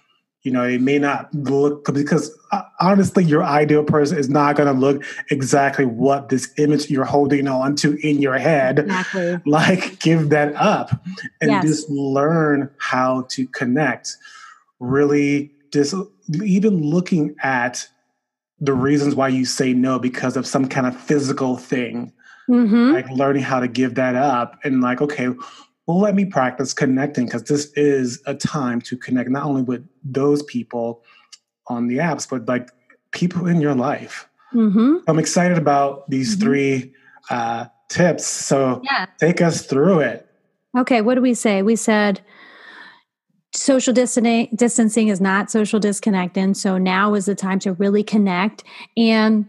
You 0.42 0.50
know, 0.50 0.64
it 0.64 0.80
may 0.80 0.98
not 0.98 1.32
look 1.32 1.84
because 1.94 2.36
uh, 2.50 2.62
honestly, 2.80 3.22
your 3.22 3.44
ideal 3.44 3.84
person 3.84 4.18
is 4.18 4.28
not 4.28 4.56
going 4.56 4.72
to 4.72 4.78
look 4.78 5.04
exactly 5.30 5.84
what 5.86 6.30
this 6.30 6.52
image 6.58 6.90
you're 6.90 7.04
holding 7.04 7.46
on 7.46 7.76
to 7.76 7.94
in 8.06 8.20
your 8.20 8.36
head. 8.38 8.80
Exactly. 8.80 9.38
Like, 9.46 10.00
give 10.00 10.30
that 10.30 10.54
up 10.56 10.90
and 11.40 11.50
Yes. 11.50 11.64
just 11.64 11.90
learn 11.90 12.70
how 12.78 13.26
to 13.30 13.46
connect. 13.46 14.16
Really, 14.80 15.52
just 15.72 15.94
even 16.42 16.82
looking 16.82 17.36
at 17.42 17.86
the 18.62 18.72
reasons 18.72 19.14
why 19.16 19.26
you 19.26 19.44
say 19.44 19.72
no 19.74 19.98
because 19.98 20.36
of 20.36 20.46
some 20.46 20.68
kind 20.68 20.86
of 20.86 20.96
physical 20.96 21.56
thing, 21.56 22.12
hmm 22.46 22.92
like 22.92 23.10
learning 23.10 23.42
how 23.42 23.58
to 23.60 23.68
give 23.68 23.94
that 23.96 24.14
up 24.14 24.58
and, 24.64 24.80
like, 24.80 25.00
okay, 25.00 25.28
well, 25.86 25.98
let 25.98 26.14
me 26.14 26.24
practice 26.24 26.72
connecting 26.72 27.24
because 27.26 27.42
this 27.44 27.72
is 27.74 28.22
a 28.26 28.34
time 28.34 28.80
to 28.82 28.96
connect 28.96 29.28
not 29.30 29.44
only 29.44 29.62
with 29.62 29.86
those 30.04 30.42
people 30.44 31.02
on 31.66 31.88
the 31.88 31.96
apps, 31.98 32.28
but 32.28 32.46
like 32.46 32.70
people 33.10 33.46
in 33.46 33.60
your 33.60 33.74
life. 33.74 34.28
hmm 34.52 34.98
I'm 35.08 35.18
excited 35.18 35.58
about 35.58 36.08
these 36.08 36.36
Mhm. 36.36 36.40
three 36.40 36.92
uh, 37.30 37.66
tips. 37.88 38.26
So 38.26 38.80
Yeah. 38.84 39.06
take 39.18 39.40
us 39.40 39.62
through 39.66 40.00
it. 40.00 40.26
Okay. 40.76 41.00
What 41.00 41.14
do 41.16 41.20
we 41.22 41.34
say? 41.34 41.62
We 41.62 41.76
said 41.76 42.20
social 43.54 43.92
distancing, 43.92 45.08
is 45.08 45.20
not 45.20 45.50
social 45.50 45.78
disconnecting. 45.78 46.54
So 46.54 46.78
now 46.78 47.14
is 47.14 47.26
the 47.26 47.34
time 47.34 47.58
to 47.60 47.74
really 47.74 48.02
connect. 48.02 48.64
And 48.96 49.46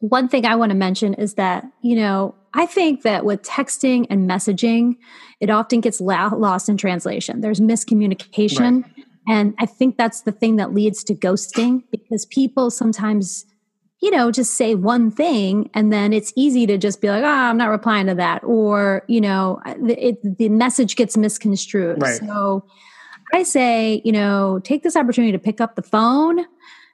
one 0.00 0.28
thing 0.28 0.46
I 0.46 0.56
want 0.56 0.70
to 0.70 0.76
mention 0.76 1.14
is 1.14 1.34
that, 1.34 1.64
you 1.82 1.96
know, 1.96 2.34
I 2.52 2.66
think 2.66 3.02
that 3.02 3.24
with 3.24 3.42
texting 3.42 4.06
and 4.10 4.28
messaging, 4.28 4.96
it 5.40 5.50
often 5.50 5.80
gets 5.80 6.00
lost 6.00 6.68
in 6.68 6.76
translation. 6.76 7.40
There's 7.40 7.60
miscommunication. 7.60 8.84
And 9.28 9.54
I 9.58 9.66
think 9.66 9.96
that's 9.96 10.22
the 10.22 10.32
thing 10.32 10.56
that 10.56 10.74
leads 10.74 11.04
to 11.04 11.14
ghosting 11.14 11.84
because 11.90 12.26
people 12.26 12.70
sometimes, 12.70 13.46
you 14.02 14.10
know, 14.10 14.32
just 14.32 14.54
say 14.54 14.74
one 14.74 15.10
thing 15.10 15.70
and 15.74 15.92
then 15.92 16.12
it's 16.12 16.32
easy 16.34 16.66
to 16.66 16.76
just 16.76 17.00
be 17.00 17.08
like, 17.08 17.22
oh, 17.22 17.26
I'm 17.26 17.56
not 17.56 17.68
replying 17.68 18.06
to 18.06 18.14
that. 18.16 18.42
Or, 18.42 19.04
you 19.06 19.20
know, 19.20 19.60
it, 19.66 20.38
the 20.38 20.48
message 20.48 20.96
gets 20.96 21.16
misconstrued. 21.16 22.02
Right. 22.02 22.18
So 22.18 22.64
I 23.32 23.42
say, 23.42 24.00
you 24.04 24.12
know, 24.12 24.60
take 24.64 24.82
this 24.82 24.96
opportunity 24.96 25.32
to 25.32 25.38
pick 25.38 25.60
up 25.60 25.76
the 25.76 25.82
phone, 25.82 26.44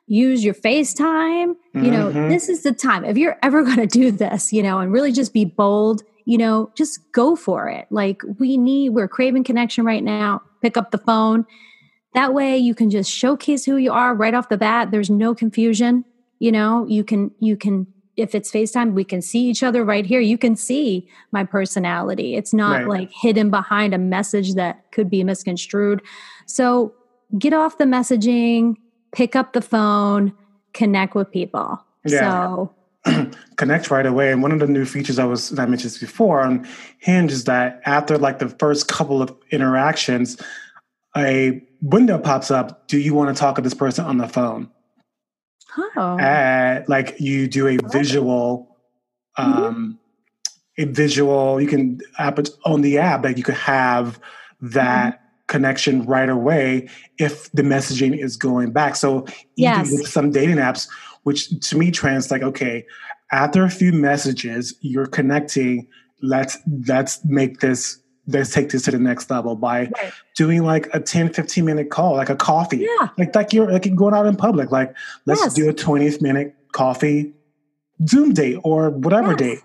use 0.07 0.45
your 0.45 0.55
FaceTime. 0.55 1.55
You 1.75 1.90
know, 1.90 2.11
Mhm. 2.11 2.28
this 2.28 2.49
is 2.49 2.62
the 2.62 2.73
time. 2.73 3.05
If 3.05 3.16
you're 3.19 3.37
ever 3.43 3.62
going 3.64 3.78
to 3.78 3.87
do 3.87 4.11
this, 4.11 4.52
you 4.52 4.62
know, 4.62 4.78
and 4.78 4.93
really 4.93 5.12
just 5.12 5.33
be 5.33 5.45
bold, 5.45 6.02
you 6.25 6.38
know, 6.38 6.71
just 6.75 7.00
go 7.12 7.37
for 7.37 7.69
it. 7.69 7.87
Like 7.90 8.23
we 8.38 8.57
need, 8.57 8.90
we're 8.90 9.09
craving 9.09 9.45
connection 9.45 9.85
right 9.85 10.02
now. 10.05 10.43
Pick 10.62 10.76
up 10.76 10.90
the 10.90 10.99
phone. 10.99 11.45
That 12.14 12.33
way 12.33 12.57
you 12.57 12.75
can 12.75 12.88
just 12.90 13.11
showcase 13.11 13.64
who 13.64 13.76
you 13.76 13.93
are 13.93 14.14
right 14.14 14.33
off 14.35 14.49
the 14.49 14.57
bat. 14.57 14.90
There's 14.90 15.11
no 15.11 15.35
confusion. 15.35 16.05
You 16.38 16.52
know, 16.52 16.87
you 16.87 17.02
can, 17.05 17.31
you 17.40 17.57
can, 17.57 17.87
if 18.16 18.35
it's 18.35 18.50
FaceTime, 18.50 18.92
we 18.92 19.04
can 19.04 19.20
see 19.20 19.40
each 19.49 19.62
other 19.62 19.85
right 19.85 20.06
here. 20.06 20.20
You 20.20 20.38
can 20.38 20.56
see 20.56 21.06
my 21.32 21.44
personality. 21.44 22.35
It's 22.35 22.54
not 22.54 22.85
Right. 22.85 23.00
like 23.00 23.11
hidden 23.12 23.50
behind 23.50 23.94
a 23.94 23.99
message 23.99 24.54
that 24.54 24.90
could 24.92 25.11
be 25.11 25.23
misconstrued. 25.23 26.00
So 26.46 26.92
get 27.38 27.52
off 27.52 27.78
the 27.78 27.85
messaging, 27.85 28.76
pick 29.12 29.37
up 29.37 29.52
the 29.52 29.61
phone, 29.61 30.32
connect 30.73 31.14
with 31.14 31.30
people. 31.30 31.80
Yeah. 32.04 32.20
So, 32.20 32.73
Connect 33.56 33.90
right 33.90 34.04
away. 34.06 34.32
And 34.32 34.42
one 34.42 34.50
of 34.52 34.58
the 34.58 34.66
new 34.66 34.85
features 34.85 35.18
I 35.18 35.25
was 35.25 35.50
that 35.50 35.62
I 35.62 35.66
mentioned 35.66 35.92
this 35.92 35.99
before 35.99 36.40
on 36.40 36.66
Hinge 36.99 37.30
is 37.30 37.44
that 37.44 37.80
after 37.87 38.18
like 38.18 38.40
the 38.40 38.49
first 38.49 38.88
couple 38.88 39.23
of 39.23 39.32
interactions, 39.50 40.37
a 41.16 41.62
window 41.82 42.18
pops 42.18 42.50
up. 42.50 42.88
Do 42.88 42.99
you 42.99 43.14
want 43.14 43.35
to 43.35 43.40
talk 43.40 43.54
to 43.56 43.62
this 43.62 43.75
person 43.75 44.04
on 44.04 44.18
the 44.18 44.28
phone? 44.28 44.68
Oh, 45.78 46.18
Uh, 46.18 46.83
like 46.88 47.16
you 47.21 47.47
do 47.49 47.66
a 47.68 47.76
visual, 47.88 48.76
Mm-hmm. 49.38 49.64
um, 49.66 49.99
a 50.78 50.85
visual. 50.85 51.61
You 51.61 51.68
can 51.68 52.00
app 52.18 52.38
it 52.38 52.50
on 52.64 52.80
the 52.83 52.99
app 52.99 53.23
that 53.23 53.37
you 53.38 53.45
could 53.45 53.54
have 53.54 54.18
that 54.61 55.14
Mm-hmm. 55.14 55.23
connection 55.49 56.04
right 56.06 56.28
away 56.28 56.88
if 57.18 57.50
the 57.52 57.62
messaging 57.62 58.18
is 58.18 58.37
going 58.37 58.73
back. 58.73 58.97
So 58.97 59.26
even 59.56 59.88
Yes. 59.88 59.92
with 59.92 60.09
some 60.09 60.30
dating 60.30 60.56
apps, 60.56 60.88
which 61.25 61.49
to 61.68 61.76
me 61.78 61.90
trans 61.90 62.30
like 62.30 62.42
okay, 62.42 62.85
after 63.33 63.64
a 63.64 63.71
few 63.71 63.92
messages, 63.92 64.75
you're 64.80 65.06
connecting. 65.06 65.87
Let's 66.23 66.59
let's 66.88 67.25
make 67.25 67.61
this. 67.61 67.99
Let's 68.28 68.50
take 68.52 68.71
this 68.71 68.83
to 68.83 68.90
the 68.90 68.99
next 68.99 69.30
level 69.30 69.54
by 69.54 69.83
Right. 69.83 70.12
doing 70.35 70.64
like 70.64 70.88
a 70.92 71.00
10, 71.00 71.33
15 71.33 71.64
minute 71.64 71.90
call, 71.90 72.14
like 72.16 72.28
a 72.28 72.37
coffee 72.37 72.78
yeah, 72.78 73.09
like 73.18 73.35
like 73.35 73.52
you're 73.52 73.71
like 73.71 73.95
going 73.95 74.14
out 74.14 74.26
in 74.26 74.37
public 74.37 74.71
like 74.73 74.95
let's 75.26 75.40
Yes. 75.42 75.54
do 75.54 75.68
a 75.68 75.73
20 75.73 76.18
minute 76.21 76.54
coffee 76.73 77.33
zoom 78.09 78.33
date 78.35 78.59
or 78.64 78.90
whatever 78.90 79.30
Yes. 79.30 79.38
date 79.38 79.59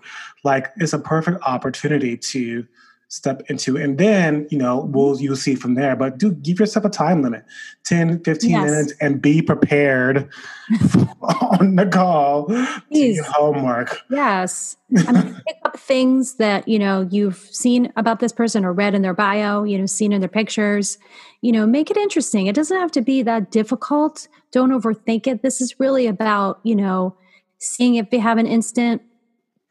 like 0.44 0.68
it's 0.76 0.92
a 0.92 0.98
perfect 0.98 1.42
opportunity 1.44 2.16
to 2.16 2.66
step 3.12 3.42
into 3.50 3.76
and 3.76 3.98
then 3.98 4.46
you 4.50 4.56
know 4.56 4.88
we'll 4.90 5.20
you'll 5.20 5.36
see 5.36 5.54
from 5.54 5.74
there 5.74 5.94
but 5.94 6.16
do 6.16 6.32
give 6.32 6.58
yourself 6.58 6.82
a 6.82 6.88
time 6.88 7.20
limit 7.20 7.44
10 7.84 8.20
15 8.24 8.50
Yes. 8.50 8.64
minutes 8.70 8.94
and 9.02 9.20
be 9.20 9.42
prepared 9.42 10.30
on 11.20 11.76
the 11.76 11.84
call 11.84 12.46
to 12.46 12.82
Please. 12.90 13.16
your 13.16 13.24
homework 13.26 14.00
yes. 14.10 14.78
I 15.06 15.12
mean, 15.12 15.34
pick 15.46 15.56
up 15.64 15.78
things 15.78 16.36
that 16.36 16.66
you 16.68 16.78
know 16.78 17.06
you've 17.10 17.36
seen 17.36 17.92
about 17.96 18.20
this 18.20 18.32
person 18.32 18.64
or 18.64 18.72
read 18.72 18.94
in 18.94 19.00
their 19.02 19.14
bio. 19.14 19.64
You 19.64 19.78
know, 19.78 19.86
seen 19.86 20.12
in 20.12 20.20
their 20.20 20.28
pictures. 20.28 20.98
You 21.40 21.50
know, 21.52 21.66
make 21.66 21.90
it 21.90 21.96
interesting. 21.96 22.46
It 22.46 22.54
doesn't 22.54 22.76
have 22.78 22.92
to 22.92 23.00
be 23.00 23.22
that 23.22 23.50
difficult. 23.50 24.28
Don't 24.50 24.70
overthink 24.70 25.26
it. 25.26 25.42
This 25.42 25.62
is 25.62 25.80
really 25.80 26.06
about 26.06 26.60
you 26.62 26.76
know 26.76 27.16
seeing 27.58 27.94
if 27.94 28.10
they 28.10 28.18
have 28.18 28.36
an 28.36 28.46
instant 28.46 29.00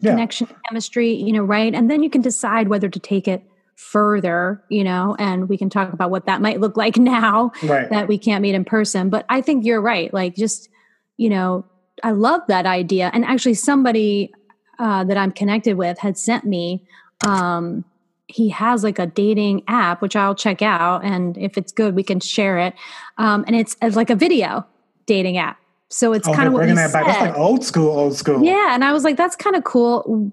yeah. 0.01 0.11
connection 0.11 0.47
chemistry 0.67 1.13
you 1.13 1.31
know 1.31 1.43
right? 1.43 1.73
And 1.73 1.89
then 1.89 2.03
you 2.03 2.09
can 2.09 2.21
decide 2.21 2.67
whether 2.67 2.89
to 2.89 2.99
take 2.99 3.27
it 3.27 3.43
further 3.75 4.63
you 4.69 4.83
know 4.83 5.15
and 5.17 5.49
we 5.49 5.57
can 5.57 5.69
talk 5.69 5.91
about 5.91 6.11
what 6.11 6.25
that 6.25 6.41
might 6.41 6.59
look 6.59 6.77
like 6.77 6.97
now 7.17 7.51
right. 7.63 7.89
that 7.89 8.07
we 8.07 8.17
can't 8.17 8.41
meet 8.41 8.55
in 8.55 8.65
person. 8.65 9.09
But 9.09 9.25
i 9.29 9.41
think 9.41 9.65
you're 9.65 9.81
right. 9.81 10.13
Like 10.13 10.35
just 10.35 10.69
you 11.17 11.29
know 11.29 11.65
i 12.03 12.11
love 12.11 12.41
that 12.47 12.65
idea. 12.65 13.09
And 13.13 13.25
actually 13.25 13.55
somebody 13.55 14.33
uh, 14.79 15.03
that 15.05 15.17
i'm 15.17 15.31
connected 15.31 15.77
with 15.77 15.99
had 15.99 16.17
sent 16.17 16.43
me 16.43 16.85
um, 17.25 17.85
he 18.27 18.49
has 18.49 18.83
like 18.83 18.97
a 18.97 19.05
dating 19.05 19.63
app 19.67 20.01
which 20.01 20.15
i'll 20.15 20.35
check 20.35 20.61
out. 20.61 21.03
And 21.03 21.37
if 21.37 21.57
it's 21.57 21.71
good 21.71 21.95
we 21.95 22.03
can 22.03 22.19
share 22.19 22.57
it. 22.57 22.73
Um, 23.17 23.43
and 23.47 23.55
it's, 23.55 23.75
it's 23.81 23.95
like 23.95 24.09
a 24.09 24.15
video 24.15 24.65
dating 25.05 25.37
app 25.37 25.60
so 25.91 26.13
it's 26.13 26.27
oh, 26.27 26.33
kind 26.33 26.47
of 26.47 26.53
what 26.53 26.59
bringing 26.59 26.75
that 26.75 26.93
back 26.93 27.05
that's 27.05 27.19
like 27.19 27.37
old 27.37 27.63
school 27.63 27.89
old 27.89 28.15
school 28.15 28.41
Yeah, 28.43 28.73
and 28.73 28.83
I 28.83 28.93
was 28.93 29.03
like, 29.03 29.17
that's 29.17 29.35
kind 29.35 29.55
of 29.55 29.63
cool. 29.63 30.31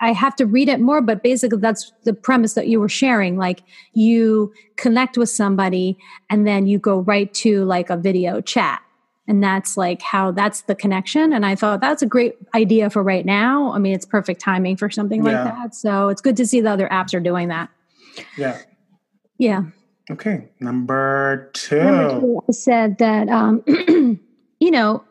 I 0.00 0.12
have 0.12 0.36
to 0.36 0.46
read 0.46 0.68
it 0.68 0.78
more, 0.78 1.00
but 1.00 1.22
basically, 1.22 1.58
that's 1.58 1.90
the 2.04 2.12
premise 2.12 2.52
that 2.52 2.68
you 2.68 2.80
were 2.80 2.88
sharing. 2.88 3.38
Like, 3.38 3.62
you 3.94 4.52
connect 4.76 5.16
with 5.16 5.30
somebody, 5.30 5.98
and 6.30 6.46
then 6.46 6.66
you 6.66 6.78
go 6.78 7.00
right 7.00 7.32
to 7.34 7.64
like 7.64 7.90
a 7.90 7.96
video 7.96 8.40
chat, 8.40 8.82
and 9.26 9.42
that's 9.42 9.76
like 9.76 10.02
how 10.02 10.30
that's 10.30 10.62
the 10.62 10.74
connection. 10.74 11.32
And 11.32 11.46
I 11.46 11.54
thought 11.54 11.80
that's 11.80 12.02
a 12.02 12.06
great 12.06 12.36
idea 12.54 12.90
for 12.90 13.02
right 13.02 13.24
now. 13.24 13.72
I 13.72 13.78
mean, 13.78 13.94
it's 13.94 14.06
perfect 14.06 14.40
timing 14.40 14.76
for 14.76 14.90
something 14.90 15.22
like 15.24 15.32
that. 15.32 15.74
So 15.74 16.08
it's 16.08 16.20
good 16.20 16.36
to 16.36 16.46
see 16.46 16.60
the 16.60 16.70
other 16.70 16.88
apps 16.88 17.14
are 17.14 17.20
doing 17.20 17.48
that. 17.48 17.70
yeah 18.36 18.58
Yeah. 19.38 19.62
okay 20.10 20.50
number 20.60 21.50
two 21.54 21.82
Number 21.82 22.20
two, 22.20 22.42
I 22.48 22.52
said 22.52 22.98
that, 22.98 23.28
um, 23.28 23.64
you 24.64 24.70
know, 24.70 25.04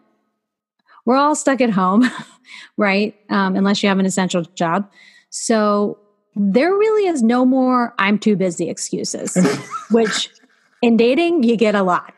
we're 1.06 1.16
all 1.16 1.36
stuck 1.36 1.62
at 1.62 1.70
home, 1.70 2.10
right? 2.78 3.16
Um, 3.30 3.56
unless 3.56 3.84
you 3.84 3.90
have 3.90 4.00
an 4.00 4.06
essential 4.06 4.42
job. 4.42 4.90
So 5.30 6.00
there 6.36 6.72
really 6.72 7.08
is 7.08 7.22
no 7.22 7.46
more 7.46 7.94
I'm 8.00 8.18
too 8.18 8.36
busy 8.36 8.68
excuses, 8.68 9.38
which 9.92 10.30
in 10.82 10.98
dating, 10.98 11.44
you 11.44 11.56
get 11.56 11.76
a 11.76 11.84
lot. 11.84 12.14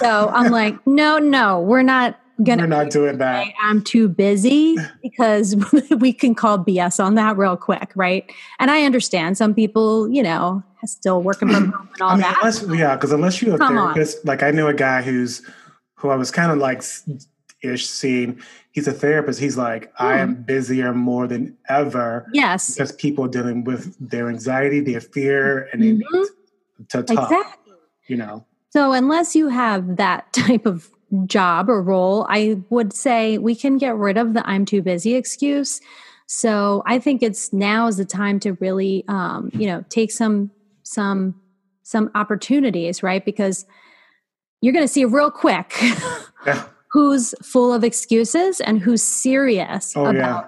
So 0.00 0.30
I'm 0.30 0.50
like, 0.50 0.74
no, 0.86 1.18
no, 1.18 1.60
we're 1.60 1.82
not 1.82 2.18
gonna 2.42 2.62
we're 2.62 2.68
not 2.68 2.90
doing 2.90 3.18
that 3.18 3.48
I'm 3.60 3.82
too 3.82 4.08
busy 4.08 4.76
because 5.02 5.56
we 5.98 6.12
can 6.12 6.34
call 6.34 6.58
BS 6.58 7.04
on 7.04 7.14
that 7.16 7.36
real 7.36 7.56
quick, 7.56 7.92
right? 7.94 8.30
And 8.58 8.70
I 8.70 8.84
understand 8.84 9.36
some 9.36 9.54
people, 9.54 10.08
you 10.08 10.22
know, 10.22 10.62
still 10.84 11.22
working 11.22 11.48
from 11.48 11.72
home 11.72 11.88
and 11.92 12.02
all 12.02 12.10
I 12.10 12.14
mean, 12.14 12.20
that. 12.22 12.38
unless 12.40 12.62
yeah, 12.68 12.94
because 12.94 13.12
unless 13.12 13.42
you're 13.42 13.56
a 13.56 13.58
Come 13.58 13.76
on. 13.76 13.94
therapist, 13.94 14.24
like 14.24 14.42
I 14.42 14.50
know 14.50 14.68
a 14.68 14.74
guy 14.74 15.02
who's 15.02 15.42
who 15.98 16.08
I 16.10 16.16
was 16.16 16.30
kind 16.30 16.50
of 16.50 16.58
like 16.58 16.82
ish 17.62 17.86
seeing. 17.88 18.40
He's 18.70 18.86
a 18.86 18.92
therapist. 18.92 19.40
He's 19.40 19.56
like, 19.58 19.92
I 19.98 20.14
Hmm. 20.14 20.20
am 20.20 20.34
busier 20.42 20.94
more 20.94 21.26
than 21.26 21.56
ever 21.68 22.26
yes. 22.32 22.72
because 22.72 22.92
people 22.92 23.24
are 23.24 23.28
dealing 23.28 23.64
with 23.64 23.96
their 23.98 24.28
anxiety, 24.28 24.80
their 24.80 25.00
fear, 25.00 25.68
and 25.72 25.82
they 25.82 25.92
need 25.92 26.04
Mhm. 26.14 26.26
to 26.88 27.02
talk. 27.02 27.30
Exactly. 27.30 27.74
You 28.06 28.16
know. 28.16 28.44
So 28.70 28.92
unless 28.92 29.34
you 29.34 29.48
have 29.48 29.96
that 29.96 30.32
type 30.32 30.66
of 30.66 30.88
job 31.26 31.68
or 31.68 31.82
role, 31.82 32.26
I 32.28 32.60
would 32.70 32.92
say 32.92 33.38
we 33.38 33.54
can 33.56 33.76
get 33.78 33.96
rid 33.96 34.16
of 34.16 34.34
the 34.34 34.48
I'm 34.48 34.64
too 34.64 34.82
busy 34.82 35.14
excuse. 35.14 35.80
So 36.26 36.82
I 36.86 36.98
think 36.98 37.22
it's 37.22 37.52
now 37.52 37.88
is 37.88 37.96
the 37.96 38.04
time 38.04 38.38
to 38.40 38.52
really, 38.60 39.04
um, 39.08 39.50
you 39.52 39.66
know, 39.66 39.84
take 39.88 40.12
some 40.12 40.50
some 40.84 41.34
some 41.82 42.10
opportunities, 42.14 43.02
right? 43.02 43.24
Because 43.24 43.64
you're 44.60 44.72
going 44.72 44.84
to 44.84 44.92
see 44.92 45.04
real 45.04 45.30
quick 45.30 45.74
Yeah. 46.46 46.64
who's 46.92 47.34
full 47.42 47.72
of 47.72 47.84
excuses 47.84 48.60
and 48.60 48.80
who's 48.80 49.02
serious 49.02 49.92
Oh, 49.96 50.06
about 50.06 50.14
yeah. 50.16 50.44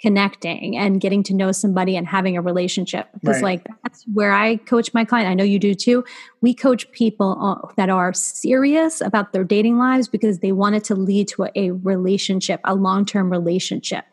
connecting 0.00 0.76
and 0.76 1.00
getting 1.00 1.22
to 1.24 1.34
know 1.34 1.52
somebody 1.52 1.96
and 1.96 2.06
having 2.06 2.36
a 2.36 2.42
relationship 2.42 3.08
because 3.14 3.36
Right. 3.42 3.58
like 3.64 3.66
that's 3.82 4.04
where 4.12 4.32
i 4.32 4.56
coach 4.56 4.92
my 4.94 5.04
client 5.04 5.28
i 5.28 5.34
know 5.34 5.44
you 5.44 5.58
do 5.58 5.74
too 5.74 6.04
we 6.40 6.54
coach 6.54 6.90
people 6.92 7.70
that 7.76 7.90
are 7.90 8.12
serious 8.12 9.00
about 9.00 9.32
their 9.32 9.44
dating 9.44 9.78
lives 9.78 10.08
because 10.08 10.38
they 10.38 10.52
want 10.52 10.74
it 10.76 10.84
to 10.84 10.94
lead 10.94 11.28
to 11.28 11.44
a, 11.44 11.50
a 11.56 11.70
relationship 11.72 12.60
a 12.64 12.74
long-term 12.74 13.30
relationship 13.30 14.04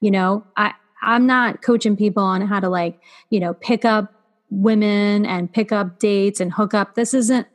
you 0.00 0.10
know 0.10 0.44
i 0.56 0.72
i'm 1.02 1.26
not 1.26 1.62
coaching 1.62 1.96
people 1.96 2.22
on 2.22 2.40
how 2.40 2.58
to 2.58 2.68
like 2.68 3.00
you 3.30 3.38
know 3.38 3.54
pick 3.54 3.84
up 3.84 4.12
women 4.50 5.26
and 5.26 5.52
pick 5.52 5.70
up 5.72 5.98
dates 5.98 6.40
and 6.40 6.52
hook 6.52 6.72
up 6.74 6.94
this 6.94 7.12
isn't 7.14 7.46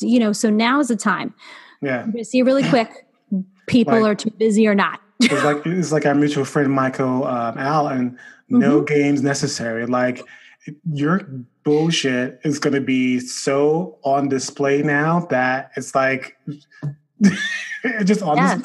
you 0.00 0.18
know 0.18 0.32
so 0.32 0.48
now 0.50 0.80
is 0.80 0.88
the 0.88 0.96
time 0.96 1.34
Yeah. 1.80 2.06
see 2.22 2.42
really 2.42 2.66
quick 2.68 3.06
people 3.66 3.94
Like- 4.00 4.10
are 4.12 4.14
too 4.14 4.30
busy 4.30 4.66
or 4.66 4.74
not 4.74 5.00
It's 5.20 5.44
like 5.44 5.64
it's 5.66 5.92
like 5.92 6.04
our 6.06 6.14
mutual 6.14 6.44
friend 6.44 6.72
Michael 6.72 7.24
um, 7.26 7.56
Allen. 7.56 8.18
No 8.48 8.80
games 8.82 9.22
necessary. 9.22 9.86
Like 9.86 10.20
your 10.92 11.20
bullshit 11.62 12.40
is 12.44 12.58
going 12.58 12.74
to 12.74 12.80
be 12.80 13.20
so 13.20 13.98
on 14.02 14.28
display 14.28 14.82
now 14.82 15.20
that 15.30 15.70
it's 15.76 15.94
like 15.94 16.36
it's 17.20 18.04
just 18.04 18.22
on 18.22 18.36
Yes. 18.36 18.62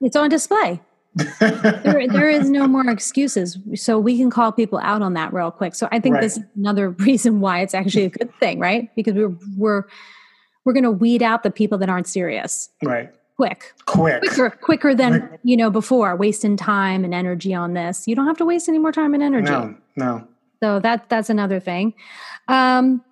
it's 0.00 0.14
on 0.16 0.28
display 0.30 0.80
there, 1.40 2.06
there 2.08 2.28
is 2.28 2.48
no 2.48 2.68
more 2.68 2.88
excuses. 2.88 3.58
So 3.74 3.98
we 3.98 4.16
can 4.16 4.30
call 4.30 4.52
people 4.52 4.78
out 4.78 5.02
on 5.02 5.14
that 5.14 5.32
real 5.32 5.50
quick. 5.50 5.74
So 5.74 5.88
I 5.90 5.98
think 5.98 6.20
this 6.20 6.36
is 6.36 6.44
another 6.56 6.90
reason 6.90 7.40
why 7.40 7.60
it's 7.62 7.74
actually 7.74 8.04
a 8.04 8.10
good 8.10 8.32
thing, 8.38 8.60
right? 8.60 8.88
Because 8.94 9.14
we're 9.14 9.34
we're 9.56 9.82
we're 10.64 10.72
going 10.72 10.84
to 10.84 10.90
weed 10.90 11.22
out 11.22 11.42
the 11.42 11.50
people 11.50 11.78
that 11.78 11.88
aren't 11.88 12.06
serious. 12.06 12.68
Right. 12.82 13.10
quick, 13.36 13.72
Quick. 13.86 14.20
quicker, 14.22 14.50
quicker 14.50 14.94
than 14.94 15.28
Quick. 15.28 15.40
you 15.44 15.56
know 15.56 15.70
before, 15.70 16.14
wasting 16.16 16.56
time 16.56 17.04
and 17.04 17.14
energy 17.14 17.54
on 17.54 17.74
this. 17.74 18.06
You 18.08 18.14
don't 18.16 18.26
have 18.26 18.38
to 18.38 18.44
waste 18.44 18.68
any 18.68 18.78
more 18.78 18.92
time 18.92 19.14
and 19.14 19.22
energy. 19.22 19.50
No. 19.50 19.74
No. 19.96 20.28
So 20.62 20.80
that 20.80 21.08
that's 21.08 21.30
another 21.30 21.60
thing. 21.60 21.94
Um, 22.48 23.02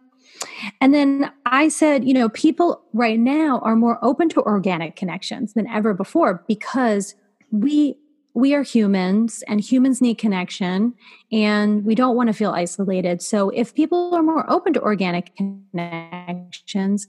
and 0.81 0.93
then 0.93 1.31
I 1.47 1.69
said, 1.69 2.05
you 2.05 2.13
know, 2.13 2.29
people 2.31 2.83
right 2.93 3.19
now 3.19 3.61
are 3.61 3.77
more 3.77 3.99
open 4.05 4.29
to 4.31 4.43
organic 4.43 4.97
connections 4.97 5.55
than 5.55 5.67
ever 5.69 5.95
before 5.95 6.45
because 6.49 7.15
we 7.53 7.97
we 8.35 8.53
are 8.53 8.63
humans 8.63 9.43
and 9.49 9.61
humans 9.63 10.03
need 10.03 10.17
connection 10.19 10.93
and 11.33 11.87
we 11.87 11.95
don't 11.95 12.17
want 12.17 12.27
to 12.27 12.35
feel 12.35 12.51
isolated. 12.51 13.23
So 13.23 13.49
if 13.51 13.75
people 13.75 14.15
are 14.15 14.23
more 14.23 14.45
open 14.51 14.75
to 14.75 14.83
organic 14.83 15.35
connections, 15.37 17.09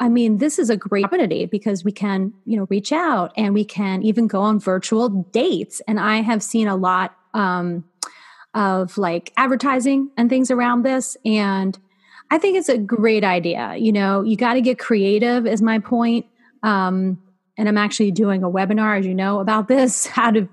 I 0.00 0.08
mean, 0.08 0.38
this 0.38 0.58
is 0.58 0.70
a 0.70 0.76
great 0.76 1.04
opportunity 1.04 1.46
because 1.46 1.84
we 1.84 1.92
can, 1.92 2.32
you 2.44 2.56
know, 2.56 2.66
reach 2.70 2.92
out 2.92 3.32
and 3.36 3.52
we 3.52 3.64
can 3.64 4.02
even 4.02 4.28
go 4.28 4.42
on 4.42 4.60
virtual 4.60 5.08
dates. 5.32 5.82
And 5.88 5.98
I 5.98 6.18
have 6.20 6.42
seen 6.42 6.68
a 6.68 6.76
lot 6.76 7.16
um, 7.34 7.84
of 8.54 8.96
like 8.96 9.32
advertising 9.36 10.10
and 10.16 10.30
things 10.30 10.50
around 10.50 10.84
this. 10.84 11.16
And 11.24 11.76
I 12.30 12.38
think 12.38 12.56
it's 12.56 12.68
a 12.68 12.78
great 12.78 13.24
idea. 13.24 13.74
You 13.76 13.92
know, 13.92 14.22
you 14.22 14.36
got 14.36 14.54
to 14.54 14.60
get 14.60 14.78
creative, 14.78 15.46
is 15.46 15.62
my 15.62 15.80
point. 15.80 16.26
Um, 16.62 17.20
and 17.56 17.68
I'm 17.68 17.78
actually 17.78 18.12
doing 18.12 18.44
a 18.44 18.50
webinar, 18.50 19.00
as 19.00 19.06
you 19.06 19.14
know, 19.14 19.40
about 19.40 19.66
this 19.66 20.06
how 20.18 20.30
to 20.30 20.48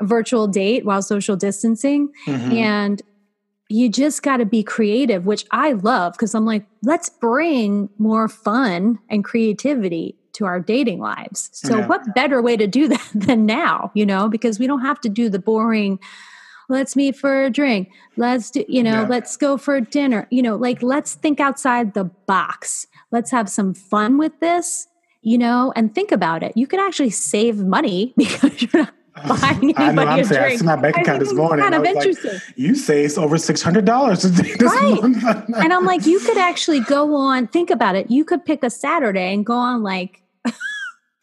virtual 0.00 0.46
date 0.46 0.84
while 0.84 1.02
social 1.02 1.36
distancing. 1.36 2.10
Mhm. 2.26 2.54
And 2.54 3.02
you 3.68 3.88
just 3.88 4.22
got 4.22 4.36
to 4.38 4.44
be 4.46 4.62
creative, 4.62 5.26
which 5.26 5.44
I 5.50 5.72
love 5.72 6.12
because 6.12 6.34
I'm 6.34 6.44
like, 6.46 6.64
let's 6.82 7.08
bring 7.08 7.88
more 7.98 8.28
fun 8.28 8.98
and 9.08 9.24
creativity 9.24 10.16
to 10.34 10.44
our 10.44 10.60
dating 10.60 11.00
lives. 11.00 11.50
So, 11.52 11.78
Yeah. 11.78 11.86
what 11.86 12.14
better 12.14 12.40
way 12.42 12.56
to 12.56 12.66
do 12.66 12.88
that 12.94 13.08
than 13.14 13.46
now, 13.46 13.90
you 13.94 14.06
know, 14.06 14.28
because 14.28 14.58
we 14.58 14.66
don't 14.66 14.82
have 14.82 15.00
to 15.00 15.08
do 15.08 15.28
the 15.28 15.38
boring, 15.38 15.98
let's 16.68 16.94
meet 16.96 17.16
for 17.16 17.44
a 17.44 17.50
drink, 17.50 17.88
let's 18.16 18.50
do, 18.50 18.64
you 18.68 18.82
know, 18.82 19.02
Yeah. 19.02 19.06
let's 19.08 19.36
go 19.36 19.56
for 19.56 19.80
dinner, 19.80 20.26
you 20.30 20.42
know, 20.42 20.56
like 20.56 20.82
let's 20.82 21.14
think 21.14 21.40
outside 21.40 21.94
the 21.94 22.04
box. 22.04 22.86
Let's 23.10 23.30
have 23.30 23.48
some 23.48 23.72
fun 23.74 24.18
with 24.18 24.38
this, 24.40 24.86
you 25.22 25.38
know, 25.38 25.72
and 25.74 25.94
think 25.94 26.12
about 26.12 26.42
it. 26.42 26.52
You 26.56 26.66
could 26.66 26.80
actually 26.80 27.10
save 27.10 27.58
money 27.58 28.12
because 28.18 28.62
you're 28.62 28.82
not 28.82 28.94
buying 29.26 29.74
I 29.76 29.92
know. 29.92 30.02
anybody 30.02 30.08
I'm 30.10 30.18
a 30.20 30.24
saying 30.24 30.40
I 30.42 30.44
drink. 30.46 30.60
see 30.60 30.66
my 30.66 30.76
bank 30.76 30.96
account 30.98 31.20
this 31.20 31.32
morning. 31.32 31.62
Kind 31.62 31.74
I 31.74 31.78
of 31.78 31.82
was 31.86 31.94
like, 31.96 32.06
interesting. 32.06 32.40
you 32.56 32.74
saved 32.74 33.18
over 33.18 33.38
six 33.38 33.62
hundred 33.62 33.84
dollars 33.84 34.22
this 34.22 34.60
Right. 34.62 34.98
month. 35.02 35.24
and 35.56 35.72
I'm 35.72 35.84
like, 35.84 36.06
you 36.06 36.20
could 36.20 36.38
actually 36.50 36.80
go 36.80 37.14
on, 37.14 37.46
think 37.48 37.70
about 37.70 37.96
it. 37.96 38.10
You 38.10 38.24
could 38.24 38.44
pick 38.44 38.62
a 38.62 38.70
Saturday 38.70 39.32
and 39.32 39.44
go 39.44 39.54
on 39.54 39.82
like 39.82 40.22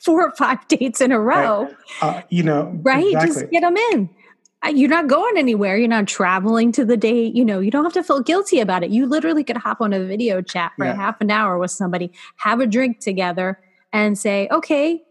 four 0.04 0.28
or 0.28 0.32
five 0.36 0.68
dates 0.68 1.02
in 1.02 1.12
a 1.12 1.20
row, 1.20 1.70
uh, 2.02 2.22
you 2.30 2.44
know, 2.44 2.72
right? 2.84 3.06
Exactly. 3.06 3.28
Just 3.42 3.52
get 3.52 3.62
them 3.62 3.78
in. 3.78 4.10
You're 4.74 4.90
not 4.90 5.08
going 5.08 5.38
anywhere. 5.38 5.76
You're 5.78 5.90
not 5.90 6.08
traveling 6.08 6.72
to 6.72 6.86
the 6.86 6.96
date. 6.96 7.36
You 7.36 7.44
know, 7.44 7.60
you 7.60 7.70
don't 7.70 7.84
have 7.84 7.92
to 7.94 8.04
feel 8.04 8.22
guilty 8.22 8.62
about 8.62 8.82
it. 8.82 8.92
You 8.92 9.06
literally 9.08 9.44
could 9.44 9.58
hop 9.58 9.82
on 9.82 9.92
a 9.92 10.00
video 10.06 10.42
chat 10.42 10.72
for 10.78 10.86
a 10.86 10.88
Yeah. 10.88 10.96
half 10.96 11.20
an 11.20 11.30
hour 11.30 11.58
with 11.58 11.72
somebody, 11.72 12.14
have 12.38 12.62
a 12.62 12.66
drink 12.66 13.00
together, 13.00 13.60
and 13.92 14.18
say, 14.18 14.48
okay, 14.52 15.04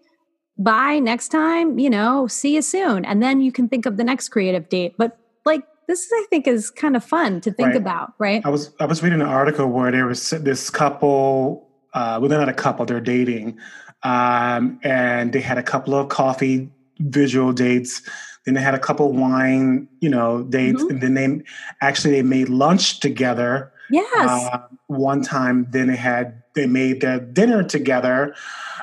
bye 0.62 0.98
next 0.98 1.28
time, 1.28 1.78
you 1.78 1.90
know, 1.90 2.26
see 2.26 2.54
you 2.54 2.62
soon. 2.62 3.04
And 3.04 3.22
then 3.22 3.40
you 3.40 3.52
can 3.52 3.68
think 3.68 3.86
of 3.86 3.96
the 3.96 4.04
next 4.04 4.28
creative 4.30 4.68
date. 4.68 4.94
But 4.96 5.18
like, 5.44 5.62
this 5.88 6.08
I 6.12 6.26
think 6.30 6.46
is 6.46 6.70
kind 6.70 6.96
of 6.96 7.04
fun 7.04 7.40
to 7.42 7.50
think 7.52 7.68
Right. 7.68 7.76
about, 7.76 8.14
right? 8.18 8.42
I 8.44 8.48
was 8.48 8.70
I 8.80 8.86
was 8.86 9.02
reading 9.02 9.20
an 9.20 9.26
article 9.26 9.66
where 9.66 9.90
there 9.90 10.06
was 10.06 10.30
this 10.30 10.70
couple. 10.70 11.68
Uh, 11.94 12.16
well, 12.20 12.28
they're 12.28 12.38
not 12.38 12.48
a 12.48 12.54
couple; 12.54 12.86
they're 12.86 13.00
dating, 13.00 13.58
um, 14.02 14.78
and 14.82 15.32
they 15.32 15.40
had 15.40 15.58
a 15.58 15.62
couple 15.62 15.94
of 15.94 16.08
coffee 16.08 16.70
visual 17.00 17.52
dates. 17.52 18.00
Then 18.44 18.54
they 18.54 18.60
had 18.60 18.74
a 18.74 18.78
couple 18.78 19.12
wine, 19.12 19.88
you 20.00 20.08
know, 20.08 20.42
dates, 20.44 20.82
Mhm. 20.82 20.90
and 20.90 21.00
then 21.02 21.14
they 21.14 21.42
actually 21.80 22.14
they 22.14 22.22
made 22.22 22.48
lunch 22.48 23.00
together. 23.00 23.70
Yes. 23.90 24.06
Uh, 24.16 24.58
one 24.86 25.20
time, 25.22 25.66
then 25.70 25.88
they 25.88 25.96
had 25.96 26.42
they 26.54 26.66
made 26.66 27.00
their 27.02 27.18
dinner 27.20 27.62
together, 27.62 28.34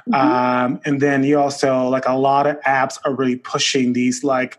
Mhm. 0.07 0.15
um, 0.15 0.79
and 0.85 1.01
then 1.01 1.23
you 1.23 1.39
also 1.39 1.87
like 1.89 2.07
a 2.07 2.13
lot 2.13 2.47
of 2.47 2.59
apps 2.61 2.97
are 3.05 3.13
really 3.13 3.35
pushing 3.37 3.93
these 3.93 4.23
like 4.23 4.57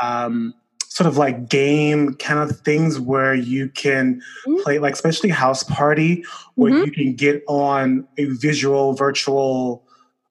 um, 0.00 0.52
sort 0.88 1.06
of 1.08 1.16
like 1.16 1.48
game 1.48 2.14
kind 2.14 2.38
of 2.38 2.58
things 2.60 3.00
where 3.00 3.34
you 3.34 3.68
can 3.70 4.20
Mhm. 4.46 4.62
play 4.62 4.78
like 4.78 4.92
especially 4.92 5.30
Houseparty 5.30 6.22
where 6.54 6.72
Mhm. 6.72 6.86
you 6.86 6.92
can 6.92 7.14
get 7.14 7.42
on 7.48 8.06
a 8.18 8.24
visual 8.26 8.92
virtual 8.94 9.82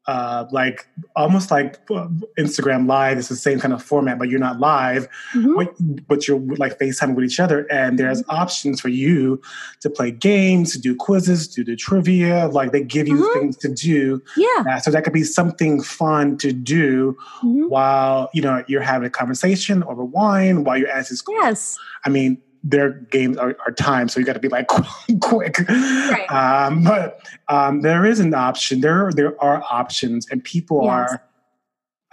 uh, 0.08 0.46
like 0.52 0.88
almost 1.16 1.50
like 1.50 1.80
uh, 1.90 2.08
Instagram 2.38 2.88
Live. 2.88 3.18
It's 3.18 3.30
the 3.30 3.36
same 3.36 3.60
kind 3.60 3.74
of 3.74 3.82
format, 3.82 4.20
but 4.20 4.28
you're 4.30 4.40
not 4.40 4.60
live, 4.60 5.08
Mhm. 5.34 5.56
but, 5.56 6.08
but 6.08 6.28
you're 6.28 6.40
like 6.58 6.78
FaceTime 6.78 7.16
with 7.16 7.24
each 7.26 7.40
other. 7.40 7.66
And 7.72 7.98
there's 7.98 8.22
Mm-hmm. 8.24 8.36
options 8.42 8.82
for 8.82 8.90
you 8.90 9.42
to 9.80 9.90
play 9.90 10.12
games, 10.12 10.72
to 10.74 10.80
do 10.80 10.96
quizzes, 10.96 11.48
to 11.50 11.64
do 11.64 11.76
trivia. 11.76 12.48
Like 12.50 12.72
they 12.74 12.84
give 12.84 13.08
you 13.08 13.16
Mhm. 13.18 13.34
things 13.34 13.58
to 13.58 13.70
do. 13.74 14.22
Yeah. 14.36 14.48
Uh, 14.70 14.80
so 14.80 14.92
that 14.92 15.04
could 15.04 15.14
be 15.14 15.24
something 15.24 15.82
fun 15.82 16.38
to 16.40 16.52
do 16.52 17.16
Mhm. 17.42 17.70
while 17.70 18.30
you 18.34 18.42
know 18.42 18.64
you're 18.68 18.82
having 18.82 19.08
a 19.08 19.10
conversation 19.10 19.84
over 19.84 20.04
wine 20.04 20.64
while 20.66 20.78
you're 20.78 20.90
asking. 20.90 21.18
Yes. 21.30 21.78
I 22.06 22.10
mean, 22.10 22.38
their 22.64 22.92
games 22.92 23.38
are, 23.38 23.58
are 23.66 23.74
timed, 23.74 24.10
so 24.12 24.20
you 24.20 24.26
got 24.26 24.34
to 24.34 24.40
be 24.40 24.48
like 24.48 24.68
quick. 25.22 25.60
Right. 25.68 26.32
Um, 26.32 26.84
but 26.84 27.20
um, 27.50 27.82
there 27.82 28.06
is 28.06 28.20
an 28.20 28.34
option. 28.34 28.82
There 28.82 29.12
there 29.14 29.42
are 29.44 29.62
options, 29.70 30.28
and 30.32 30.44
people 30.44 30.82
Yes. 30.84 30.92
are 30.92 31.24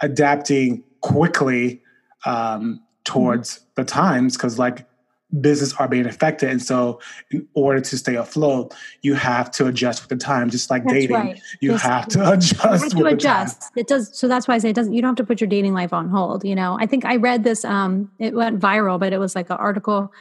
adapting 0.01 0.83
quickly 1.01 1.81
um, 2.25 2.81
towards 3.03 3.59
Mm-hmm. 3.59 3.65
the 3.75 3.83
times 3.85 4.35
because 4.37 4.59
like 4.59 4.85
business 5.39 5.73
are 5.75 5.87
being 5.87 6.05
affected 6.05 6.49
and 6.49 6.61
so 6.61 6.99
in 7.31 7.47
order 7.53 7.79
to 7.79 7.97
stay 7.97 8.15
afloat 8.15 8.73
you 9.01 9.13
have 9.13 9.49
to 9.49 9.65
adjust 9.65 10.01
with 10.01 10.09
the 10.09 10.17
time 10.17 10.49
just 10.49 10.69
like 10.69 10.83
That's 10.83 10.93
dating 10.93 11.15
right. 11.15 11.41
you 11.61 11.71
have 11.77 12.05
to 12.09 12.33
adjust 12.33 12.61
have 12.61 12.81
with 12.83 12.91
to 12.97 13.05
adjust. 13.05 13.71
It 13.77 13.87
does. 13.87 14.09
So 14.11 14.27
that's 14.27 14.49
why 14.49 14.55
I 14.55 14.57
say 14.57 14.71
it 14.71 14.75
doesn't. 14.75 14.93
You 14.93 15.01
don't 15.01 15.11
have 15.11 15.15
to 15.15 15.23
put 15.23 15.39
your 15.39 15.47
dating 15.47 15.73
life 15.73 15.93
on 15.93 16.09
hold. 16.09 16.43
You 16.43 16.53
know, 16.53 16.77
I 16.81 16.85
think 16.85 17.05
I 17.05 17.15
read 17.15 17.45
this. 17.45 17.63
Um, 17.63 18.11
it 18.19 18.33
went 18.33 18.59
viral, 18.59 18.99
but 18.99 19.13
it 19.13 19.19
was 19.19 19.33
like 19.33 19.49
an 19.49 19.55
article 19.55 20.11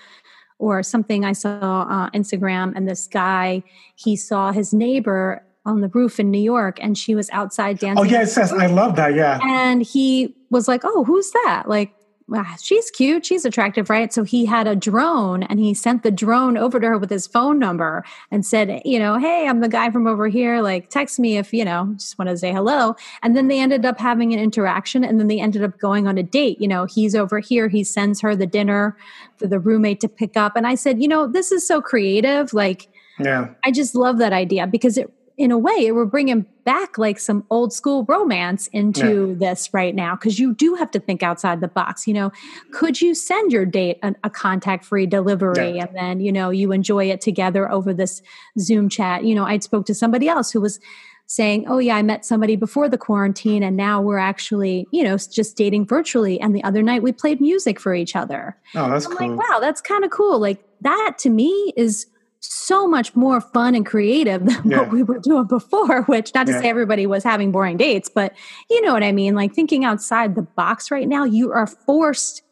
or 0.61 0.83
something 0.83 1.25
I 1.25 1.33
saw 1.33 1.87
on 1.89 2.11
Instagram, 2.13 2.73
and 2.77 2.89
this 2.89 3.07
guy 3.07 3.63
he 3.97 4.15
saw 4.15 4.53
his 4.53 4.73
neighbor 4.73 5.45
on 5.67 5.81
the 5.81 5.89
roof 5.89 6.21
in 6.21 6.31
New 6.31 6.41
York, 6.41 6.79
and 6.81 6.97
she 6.97 7.15
was 7.15 7.29
outside 7.31 7.77
oh, 7.83 7.87
dancing. 7.87 8.07
oh 8.07 8.09
yes 8.09 8.37
yes 8.37 8.53
i 8.53 8.67
love 8.67 8.97
that 8.97 9.15
yeah 9.15 9.39
and 9.43 9.83
he 9.83 10.35
was 10.51 10.69
like, 10.69 10.83
"Oh, 10.85 11.05
who's 11.05 11.31
that?" 11.31 11.65
Like 11.67 11.93
ah, 12.35 12.57
she's 12.61 12.91
cute, 12.91 13.27
she's 13.27 13.45
attractive, 13.45 13.91
right? 13.91 14.13
So 14.13 14.23
he 14.23 14.47
had 14.47 14.67
a 14.67 14.77
drone 14.77 15.43
and 15.45 15.59
he 15.59 15.75
sent 15.75 16.03
the 16.03 16.11
drone 16.11 16.57
over 16.57 16.81
to 16.81 16.87
her 16.87 16.99
with 16.99 17.11
his 17.11 17.27
phone 17.27 17.59
number 17.59 18.05
and 18.31 18.45
said, 18.45 18.83
you 18.85 18.99
know, 18.99 19.19
hey, 19.19 19.47
I'm 19.49 19.61
the 19.61 19.69
guy 19.69 19.91
from 19.91 20.07
over 20.07 20.29
here. 20.29 20.61
Like, 20.61 20.91
text 20.91 21.19
me 21.19 21.37
if, 21.37 21.53
you 21.53 21.65
know, 21.65 21.93
just 21.97 22.19
want 22.19 22.29
to 22.29 22.37
say 22.37 22.53
hello. 22.53 22.97
And 23.23 23.37
then 23.37 23.49
they 23.49 23.61
ended 23.61 23.85
up 23.85 23.99
having 23.99 24.33
an 24.33 24.41
interaction 24.41 25.05
and 25.05 25.19
then 25.19 25.27
they 25.29 25.41
ended 25.41 25.63
up 25.63 25.79
going 25.79 26.07
on 26.07 26.19
a 26.19 26.23
date. 26.23 26.61
You 26.61 26.69
know, 26.69 26.85
he's 26.85 27.15
over 27.15 27.41
here, 27.41 27.69
he 27.69 27.85
sends 27.85 28.21
her 28.21 28.37
the 28.37 28.47
dinner 28.47 28.97
for 29.37 29.47
the 29.47 29.59
roommate 29.59 30.01
to 30.01 30.09
pick 30.09 30.37
up. 30.37 30.57
And 30.57 30.67
I 30.67 30.75
said, 30.75 31.01
you 31.03 31.09
know, 31.09 31.27
this 31.27 31.53
is 31.53 31.67
so 31.67 31.81
creative. 31.81 32.53
Like, 32.53 32.89
yeah. 33.19 33.49
I 33.65 33.71
just 33.71 33.95
love 33.95 34.19
that 34.19 34.33
idea 34.33 34.67
because 34.67 34.97
it 34.97 35.13
in 35.41 35.51
a 35.51 35.57
way 35.57 35.73
it 35.73 35.93
will 35.93 36.05
bring 36.05 36.29
him 36.29 36.47
back 36.65 36.99
like 36.99 37.19
some 37.19 37.43
old 37.49 37.73
school 37.73 38.05
romance 38.05 38.67
into 38.75 39.31
yeah. 39.31 39.49
this 39.49 39.73
right 39.73 39.95
now 39.95 40.15
because 40.15 40.39
you 40.39 40.53
do 40.53 40.75
have 40.75 40.91
to 40.91 41.01
think 41.01 41.23
outside 41.23 41.63
the 41.63 41.69
box 41.69 42.07
you 42.07 42.13
know? 42.13 42.31
Could 42.73 43.01
you 43.01 43.15
send 43.15 43.51
your 43.51 43.65
date 43.65 43.99
a, 44.03 44.15
a 44.23 44.29
contact 44.29 44.85
free 44.85 45.07
delivery 45.07 45.77
yeah. 45.77 45.87
and 45.87 45.97
then 45.97 46.21
you 46.21 46.31
know 46.31 46.51
you 46.51 46.73
enjoy 46.73 47.07
it 47.07 47.23
together 47.23 47.73
over 47.73 47.95
this 47.95 48.21
zoom 48.59 48.91
chat? 48.91 49.25
You 49.25 49.35
know 49.35 49.47
i 49.47 49.59
spoke 49.61 49.87
to 49.87 49.95
somebody 49.95 50.29
else 50.29 50.53
who 50.53 50.61
was 50.61 50.79
saying 51.25 51.65
oh 51.69 51.79
yeah 51.79 51.97
i 51.97 52.03
met 52.03 52.27
somebody 52.27 52.55
before 52.55 52.89
the 52.91 52.99
quarantine 52.99 53.63
and 53.63 53.77
now 53.79 54.03
we're 54.03 54.19
actually 54.19 54.87
you 54.91 55.03
know 55.03 55.17
just 55.17 55.57
dating 55.57 55.87
virtually 55.87 56.39
and 56.39 56.55
the 56.55 56.63
other 56.65 56.83
night 56.83 57.03
we 57.03 57.13
played 57.13 57.41
music 57.41 57.81
for 57.81 57.95
each 57.95 58.15
other. 58.15 58.59
Oh 58.75 58.91
that's 58.91 59.07
I'm 59.07 59.17
cool. 59.17 59.29
Like 59.31 59.49
wow 59.49 59.59
that's 59.59 59.81
kind 59.81 60.05
of 60.05 60.11
cool. 60.11 60.39
Like 60.39 60.63
that 60.83 61.17
to 61.21 61.31
me 61.31 61.73
is 61.77 62.07
so 62.41 62.89
much 62.89 63.15
more 63.15 63.41
fun 63.41 63.75
and 63.75 63.87
creative 63.87 64.45
than 64.47 64.71
yeah. 64.71 64.79
what 64.79 64.91
we 64.91 65.03
were 65.03 65.19
doing 65.19 65.47
before, 65.47 66.03
which 66.03 66.35
not 66.35 66.47
to 66.47 66.53
yeah. 66.53 66.61
say 66.61 66.69
everybody 66.69 67.07
was 67.07 67.23
having 67.23 67.53
boring 67.53 67.77
dates, 67.77 68.09
but 68.09 68.35
you 68.69 68.81
know 68.83 68.93
what 68.93 69.03
I 69.03 69.13
mean? 69.13 69.35
Like 69.35 69.55
thinking 69.55 69.85
outside 69.85 70.35
the 70.35 70.43
box 70.43 70.91
right 70.91 71.09
now, 71.09 71.25
you 71.25 71.53
are 71.53 71.67
forced 71.67 72.43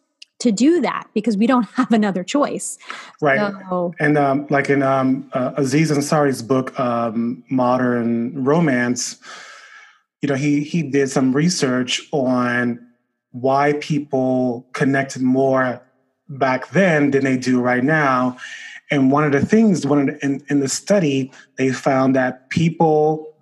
to 0.41 0.53
do 0.53 0.81
that 0.81 1.09
because 1.15 1.37
we 1.37 1.47
don't 1.47 1.65
have 1.75 1.91
another 1.93 2.23
choice. 2.23 2.79
Right. 3.21 3.53
So, 3.69 3.95
and 3.99 4.17
um, 4.17 4.47
like 4.51 4.71
in 4.71 4.83
um, 4.83 5.29
uh, 5.33 5.53
Aziz 5.57 5.91
Ansari's 5.91 6.43
book, 6.43 6.79
um, 6.79 7.43
Modern 7.51 8.45
Romance, 8.45 9.19
you 10.23 10.29
know, 10.29 10.35
he, 10.35 10.63
he 10.63 10.83
did 10.83 11.11
some 11.11 11.33
research 11.33 12.03
on 12.13 12.85
why 13.31 13.75
people 13.75 14.67
connected 14.73 15.23
more 15.23 15.83
back 16.29 16.71
then 16.71 17.11
than 17.11 17.25
they 17.25 17.37
do 17.37 17.61
right 17.61 17.85
now 17.85 18.37
and 18.91 19.13
one 19.13 19.25
of 19.25 19.33
the 19.33 19.45
things, 19.45 19.87
one 19.87 20.01
of 20.01 20.07
the, 20.07 20.25
in, 20.25 20.43
in 20.49 20.61
the 20.61 20.69
study, 20.69 21.31
they 21.57 21.73
found 21.73 22.17
that 22.17 22.49
people 22.51 23.35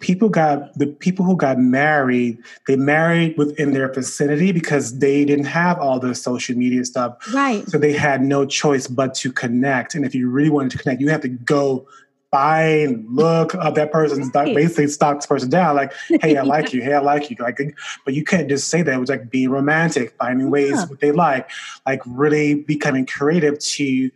people 0.00 0.28
got 0.28 0.74
the 0.78 0.86
people 0.86 1.24
who 1.24 1.34
got 1.36 1.58
married 1.58 2.38
they 2.66 2.76
married 2.76 3.36
within 3.38 3.72
their 3.72 3.90
vicinity 3.90 4.52
because 4.52 4.98
they 4.98 5.24
didn't 5.24 5.46
have 5.46 5.78
all 5.78 5.98
the 5.98 6.14
social 6.14 6.56
media 6.56 6.84
stuff. 6.84 7.16
Right. 7.32 7.66
So 7.68 7.78
they 7.78 7.94
had 7.94 8.22
no 8.22 8.44
choice 8.44 8.86
but 8.88 9.14
to 9.14 9.32
connect. 9.32 9.94
And 9.94 10.04
if 10.04 10.14
you 10.14 10.28
really 10.28 10.50
wanted 10.50 10.72
to 10.72 10.78
connect 10.78 11.00
you 11.00 11.08
have 11.08 11.22
to 11.22 11.28
go 11.28 11.86
find 12.30 13.06
look 13.08 13.54
up 13.54 13.76
that 13.76 13.92
person's 13.92 14.28
right. 14.34 14.54
basically 14.54 14.88
stalk 14.88 15.18
this 15.18 15.26
person 15.26 15.48
down 15.48 15.76
like 15.76 15.92
hey 16.20 16.36
i 16.36 16.42
like 16.54 16.74
you. 16.74 16.82
Hey 16.82 16.92
i 16.92 16.98
like 16.98 17.30
you. 17.30 17.36
Like 17.38 17.58
but 18.04 18.14
you 18.14 18.24
can't 18.24 18.48
just 18.48 18.68
say 18.68 18.82
that. 18.82 18.92
It 18.92 19.00
was 19.00 19.08
like 19.08 19.30
being 19.30 19.48
romantic 19.48 20.14
finding 20.18 20.50
ways 20.50 20.72
yeah. 20.72 20.84
what 20.86 21.00
they 21.00 21.12
like 21.12 21.48
like 21.86 22.02
really 22.04 22.54
becoming 22.54 23.06
creative 23.06 23.58
to 23.58 24.10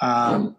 um, 0.00 0.56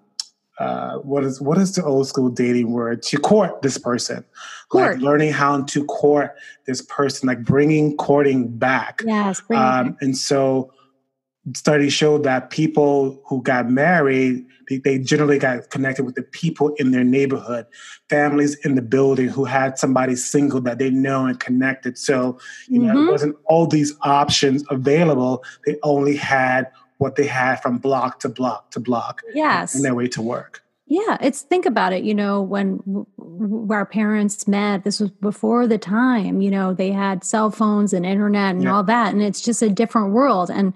uh, 0.60 0.97
what 0.97 1.23
is 1.23 1.39
what 1.39 1.58
is 1.58 1.76
the 1.76 1.84
old 1.84 2.08
school 2.08 2.30
dating 2.30 2.71
word 2.71 3.04
to 3.04 3.17
court 3.19 3.62
this 3.62 3.78
person 3.78 4.26
court. 4.69 4.93
like 4.93 5.02
learning 5.02 5.32
how 5.32 5.62
to 5.62 5.86
court 5.86 6.36
this 6.65 6.82
person 6.82 7.28
like 7.28 7.43
bringing 7.43 7.95
courting 7.97 8.47
back 8.58 9.04
yes 9.06 9.41
um, 9.52 9.95
and 10.02 10.17
so 10.17 10.73
studies 11.54 11.93
showed 11.93 12.23
that 12.23 12.50
people 12.50 13.21
who 13.28 13.41
got 13.43 13.69
married 13.69 14.43
they, 14.67 14.80
they, 14.80 15.00
generally 15.00 15.39
got 15.39 15.69
connected 15.69 16.04
with 16.04 16.15
the 16.15 16.23
people 16.23 16.73
in 16.78 16.91
their 16.91 17.04
neighborhood 17.04 17.65
families 18.10 18.56
in 18.65 18.73
the 18.73 18.82
building 18.82 19.30
who 19.30 19.45
had 19.45 19.78
somebody 19.78 20.15
single 20.15 20.60
that 20.60 20.80
they 20.80 20.89
know 20.89 21.28
and 21.28 21.39
connected 21.39 22.00
so 22.00 22.39
you 22.67 22.82
mm-hmm. 22.82 22.88
know 22.88 22.93
it 22.93 22.95
mm-hmm. 22.95 23.12
wasn't 23.12 23.36
all 23.45 23.67
these 23.67 23.93
options 24.02 24.63
available 24.71 25.43
they 25.67 25.78
only 25.84 26.15
had 26.15 26.67
what 26.98 27.16
they 27.16 27.28
had 27.28 27.56
from 27.58 27.78
block 27.78 28.20
to 28.20 28.30
block 28.30 28.72
to 28.72 28.80
block 28.80 29.22
yes 29.34 29.76
in 29.76 29.82
their 29.82 29.96
way 29.96 30.08
to 30.08 30.22
work 30.22 30.64
yeah 30.88 31.18
it's 31.22 31.42
think 31.42 31.66
about 31.66 31.94
it 31.94 32.04
you 32.04 32.14
know 32.14 32.42
when 32.42 33.06
our 33.70 33.86
parents 33.86 34.48
met 34.48 34.84
this 34.84 35.00
was 35.00 35.12
before 35.12 35.68
the 35.68 35.78
time 35.78 36.42
you 36.42 36.50
know 36.50 36.74
they 36.74 36.92
had 36.92 37.24
cell 37.24 37.52
phones 37.52 37.94
and 37.94 38.06
internet 38.06 38.56
and 38.56 38.64
yeah. 38.64 38.74
all 38.74 38.84
that 38.84 39.14
and 39.14 39.22
it's 39.22 39.42
just 39.42 39.62
a 39.62 39.70
different 39.70 40.12
world 40.12 40.50
and 40.50 40.74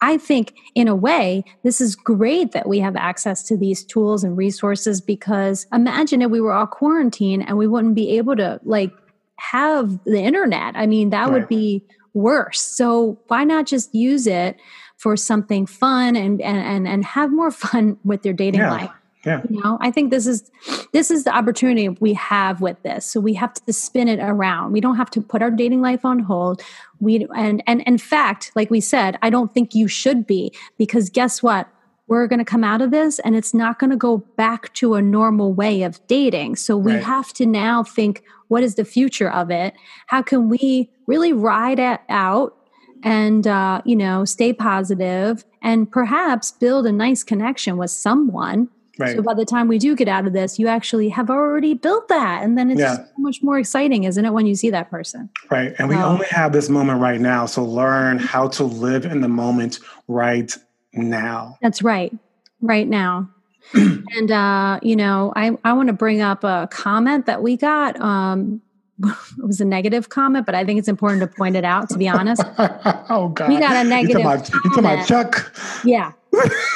I 0.00 0.16
think, 0.16 0.54
in 0.74 0.88
a 0.88 0.94
way, 0.94 1.44
this 1.62 1.80
is 1.80 1.94
great 1.94 2.52
that 2.52 2.68
we 2.68 2.78
have 2.78 2.96
access 2.96 3.42
to 3.44 3.56
these 3.56 3.84
tools 3.84 4.24
and 4.24 4.36
resources 4.36 5.00
because 5.00 5.66
imagine 5.72 6.22
if 6.22 6.30
we 6.30 6.40
were 6.40 6.52
all 6.52 6.66
quarantined 6.66 7.46
and 7.46 7.58
we 7.58 7.66
wouldn't 7.66 7.94
be 7.94 8.16
able 8.16 8.36
to 8.36 8.60
like 8.64 8.92
have 9.36 10.02
the 10.04 10.20
internet. 10.20 10.74
I 10.76 10.86
mean, 10.86 11.10
that 11.10 11.24
right. 11.24 11.32
would 11.32 11.48
be 11.48 11.84
worse. 12.14 12.60
So, 12.60 13.18
why 13.28 13.44
not 13.44 13.66
just 13.66 13.94
use 13.94 14.26
it 14.26 14.56
for 15.00 15.16
something 15.16 15.64
fun 15.64 16.14
and 16.14 16.42
and 16.42 16.86
and 16.86 17.04
have 17.04 17.32
more 17.32 17.50
fun 17.64 17.98
with 18.04 18.22
their 18.22 18.34
dating 18.34 18.60
yeah. 18.60 18.70
life. 18.70 18.90
Yeah. 19.24 19.42
You 19.50 19.60
know, 19.62 19.76
I 19.80 19.90
think 19.90 20.10
this 20.10 20.26
is 20.26 20.50
this 20.92 21.10
is 21.10 21.24
the 21.24 21.34
opportunity 21.34 21.88
we 21.88 22.14
have 22.14 22.60
with 22.60 22.82
this. 22.82 23.04
So 23.04 23.18
we 23.20 23.34
have 23.34 23.52
to 23.54 23.72
spin 23.72 24.08
it 24.08 24.18
around. 24.20 24.72
We 24.72 24.80
don't 24.80 24.96
have 24.96 25.10
to 25.10 25.20
put 25.20 25.42
our 25.42 25.50
dating 25.50 25.80
life 25.80 26.04
on 26.04 26.20
hold. 26.20 26.62
We 27.00 27.26
and 27.34 27.62
and 27.66 27.82
in 27.82 27.98
fact, 27.98 28.52
like 28.54 28.70
we 28.70 28.80
said, 28.80 29.18
I 29.22 29.30
don't 29.30 29.52
think 29.52 29.74
you 29.74 29.88
should 29.88 30.26
be 30.26 30.52
because 30.78 31.08
guess 31.10 31.42
what? 31.42 31.68
We're 32.06 32.26
going 32.26 32.40
to 32.40 32.44
come 32.44 32.64
out 32.64 32.82
of 32.82 32.90
this 32.90 33.20
and 33.20 33.36
it's 33.36 33.54
not 33.54 33.78
going 33.78 33.90
to 33.90 33.96
go 33.96 34.18
back 34.36 34.74
to 34.74 34.94
a 34.94 35.02
normal 35.02 35.52
way 35.52 35.82
of 35.82 36.04
dating. 36.08 36.56
So 36.56 36.76
we 36.76 36.94
right. 36.94 37.04
have 37.04 37.32
to 37.34 37.46
now 37.46 37.84
think 37.84 38.24
what 38.48 38.64
is 38.64 38.74
the 38.74 38.84
future 38.84 39.30
of 39.30 39.50
it? 39.50 39.74
How 40.08 40.20
can 40.20 40.48
we 40.48 40.90
really 41.06 41.32
ride 41.32 41.78
it 41.78 42.00
out 42.08 42.56
and 43.02 43.46
uh, 43.46 43.82
you 43.84 43.96
know 43.96 44.24
stay 44.24 44.52
positive 44.52 45.44
and 45.62 45.90
perhaps 45.90 46.52
build 46.52 46.86
a 46.86 46.92
nice 46.92 47.22
connection 47.22 47.76
with 47.76 47.90
someone. 47.90 48.68
Right. 48.98 49.16
so 49.16 49.22
by 49.22 49.32
the 49.32 49.46
time 49.46 49.66
we 49.66 49.78
do 49.78 49.96
get 49.96 50.08
out 50.08 50.26
of 50.26 50.34
this 50.34 50.58
you 50.58 50.68
actually 50.68 51.08
have 51.08 51.30
already 51.30 51.72
built 51.72 52.08
that 52.08 52.42
and 52.42 52.58
then 52.58 52.70
it's 52.70 52.80
yeah. 52.80 52.96
so 52.96 53.06
much 53.16 53.42
more 53.42 53.58
exciting 53.58 54.04
isn't 54.04 54.22
it 54.22 54.30
when 54.30 54.44
you 54.44 54.54
see 54.54 54.68
that 54.70 54.90
person? 54.90 55.30
Right 55.50 55.74
and 55.78 55.88
we 55.88 55.96
only 55.96 56.26
have 56.26 56.52
this 56.52 56.68
moment 56.68 57.00
right 57.00 57.20
now 57.20 57.46
so 57.46 57.64
learn 57.64 58.18
how 58.18 58.48
to 58.48 58.64
live 58.64 59.06
in 59.06 59.22
the 59.22 59.28
moment 59.28 59.78
right 60.06 60.54
now. 60.92 61.56
That's 61.62 61.82
right 61.82 62.12
right 62.60 62.86
now. 62.86 63.30
And 63.74 64.30
uh, 64.30 64.80
you 64.82 64.96
know 64.96 65.32
i, 65.34 65.56
I 65.64 65.72
want 65.72 65.86
to 65.86 65.94
bring 65.94 66.20
up 66.20 66.44
a 66.44 66.68
comment 66.70 67.24
that 67.24 67.42
we 67.42 67.56
got 67.56 67.98
um, 68.00 68.60
it 69.02 69.16
was 69.38 69.60
a 69.60 69.64
negative 69.64 70.08
comment, 70.08 70.46
but 70.46 70.54
I 70.54 70.64
think 70.64 70.78
it's 70.78 70.88
important 70.88 71.20
to 71.22 71.26
point 71.26 71.56
it 71.56 71.64
out. 71.64 71.88
To 71.90 71.98
be 71.98 72.08
honest, 72.08 72.42
oh 72.58 73.30
god, 73.34 73.48
we 73.48 73.58
got 73.58 73.76
a 73.76 73.88
negative. 73.88 74.20
You 74.20 74.24
talking 74.24 74.78
about 74.78 75.06
Chuck? 75.06 75.54
Yeah. 75.84 76.12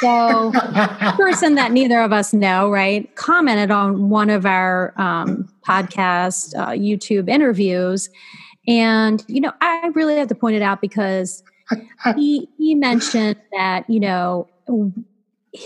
So, 0.01 0.51
person 1.15 1.55
that 1.55 1.71
neither 1.71 2.01
of 2.01 2.11
us 2.11 2.33
know, 2.33 2.69
right, 2.69 3.13
commented 3.15 3.71
on 3.71 4.09
one 4.09 4.29
of 4.29 4.45
our 4.45 4.93
um, 4.99 5.47
podcast, 5.65 6.53
uh, 6.57 6.71
YouTube 6.71 7.29
interviews, 7.29 8.09
and 8.67 9.23
you 9.27 9.41
know, 9.41 9.53
I 9.61 9.91
really 9.95 10.17
have 10.17 10.27
to 10.27 10.35
point 10.35 10.55
it 10.55 10.61
out 10.61 10.81
because 10.81 11.43
he 12.15 12.49
he 12.57 12.75
mentioned 12.75 13.37
that 13.53 13.89
you 13.89 13.99
know 13.99 14.47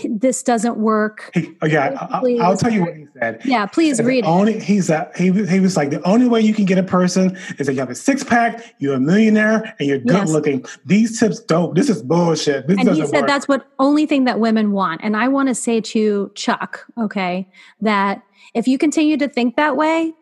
this 0.08 0.42
doesn't 0.42 0.76
work. 0.76 1.30
He, 1.34 1.54
oh 1.62 1.66
yeah, 1.66 2.08
I, 2.10 2.20
will 2.20 2.56
tell 2.56 2.72
you 2.72 2.82
what 2.82 2.96
he 2.96 3.06
said. 3.18 3.40
Yeah, 3.44 3.66
please 3.66 3.98
he 3.98 4.04
read 4.04 4.24
only, 4.24 4.54
it. 4.54 4.62
He's 4.62 4.90
a, 4.90 5.10
he, 5.16 5.30
he 5.46 5.60
was 5.60 5.76
like 5.76 5.90
the 5.90 6.02
only 6.02 6.28
way 6.28 6.40
you 6.40 6.54
can 6.54 6.64
get 6.64 6.78
a 6.78 6.82
person 6.82 7.36
is 7.58 7.66
that 7.66 7.74
you 7.74 7.80
have 7.80 7.90
a 7.90 7.94
six 7.94 8.24
pack, 8.24 8.74
you're 8.78 8.94
a 8.94 9.00
millionaire, 9.00 9.74
and 9.78 9.88
you're 9.88 9.98
good 9.98 10.12
yes. 10.12 10.30
looking. 10.30 10.64
These 10.86 11.18
tips 11.18 11.40
don't. 11.40 11.74
This 11.74 11.88
is 11.88 12.02
bullshit. 12.02 12.66
This 12.66 12.78
and 12.78 12.88
he 12.88 13.06
said 13.06 13.12
work. 13.12 13.26
that's 13.26 13.48
what 13.48 13.66
only 13.78 14.06
thing 14.06 14.24
that 14.24 14.40
women 14.40 14.72
want. 14.72 15.00
And 15.02 15.16
I 15.16 15.28
want 15.28 15.48
to 15.48 15.54
say 15.54 15.80
to 15.80 16.30
Chuck, 16.34 16.86
okay, 16.98 17.48
that 17.80 18.22
if 18.54 18.66
you 18.66 18.78
continue 18.78 19.16
to 19.16 19.28
think 19.28 19.56
that 19.56 19.76
way, 19.76 20.12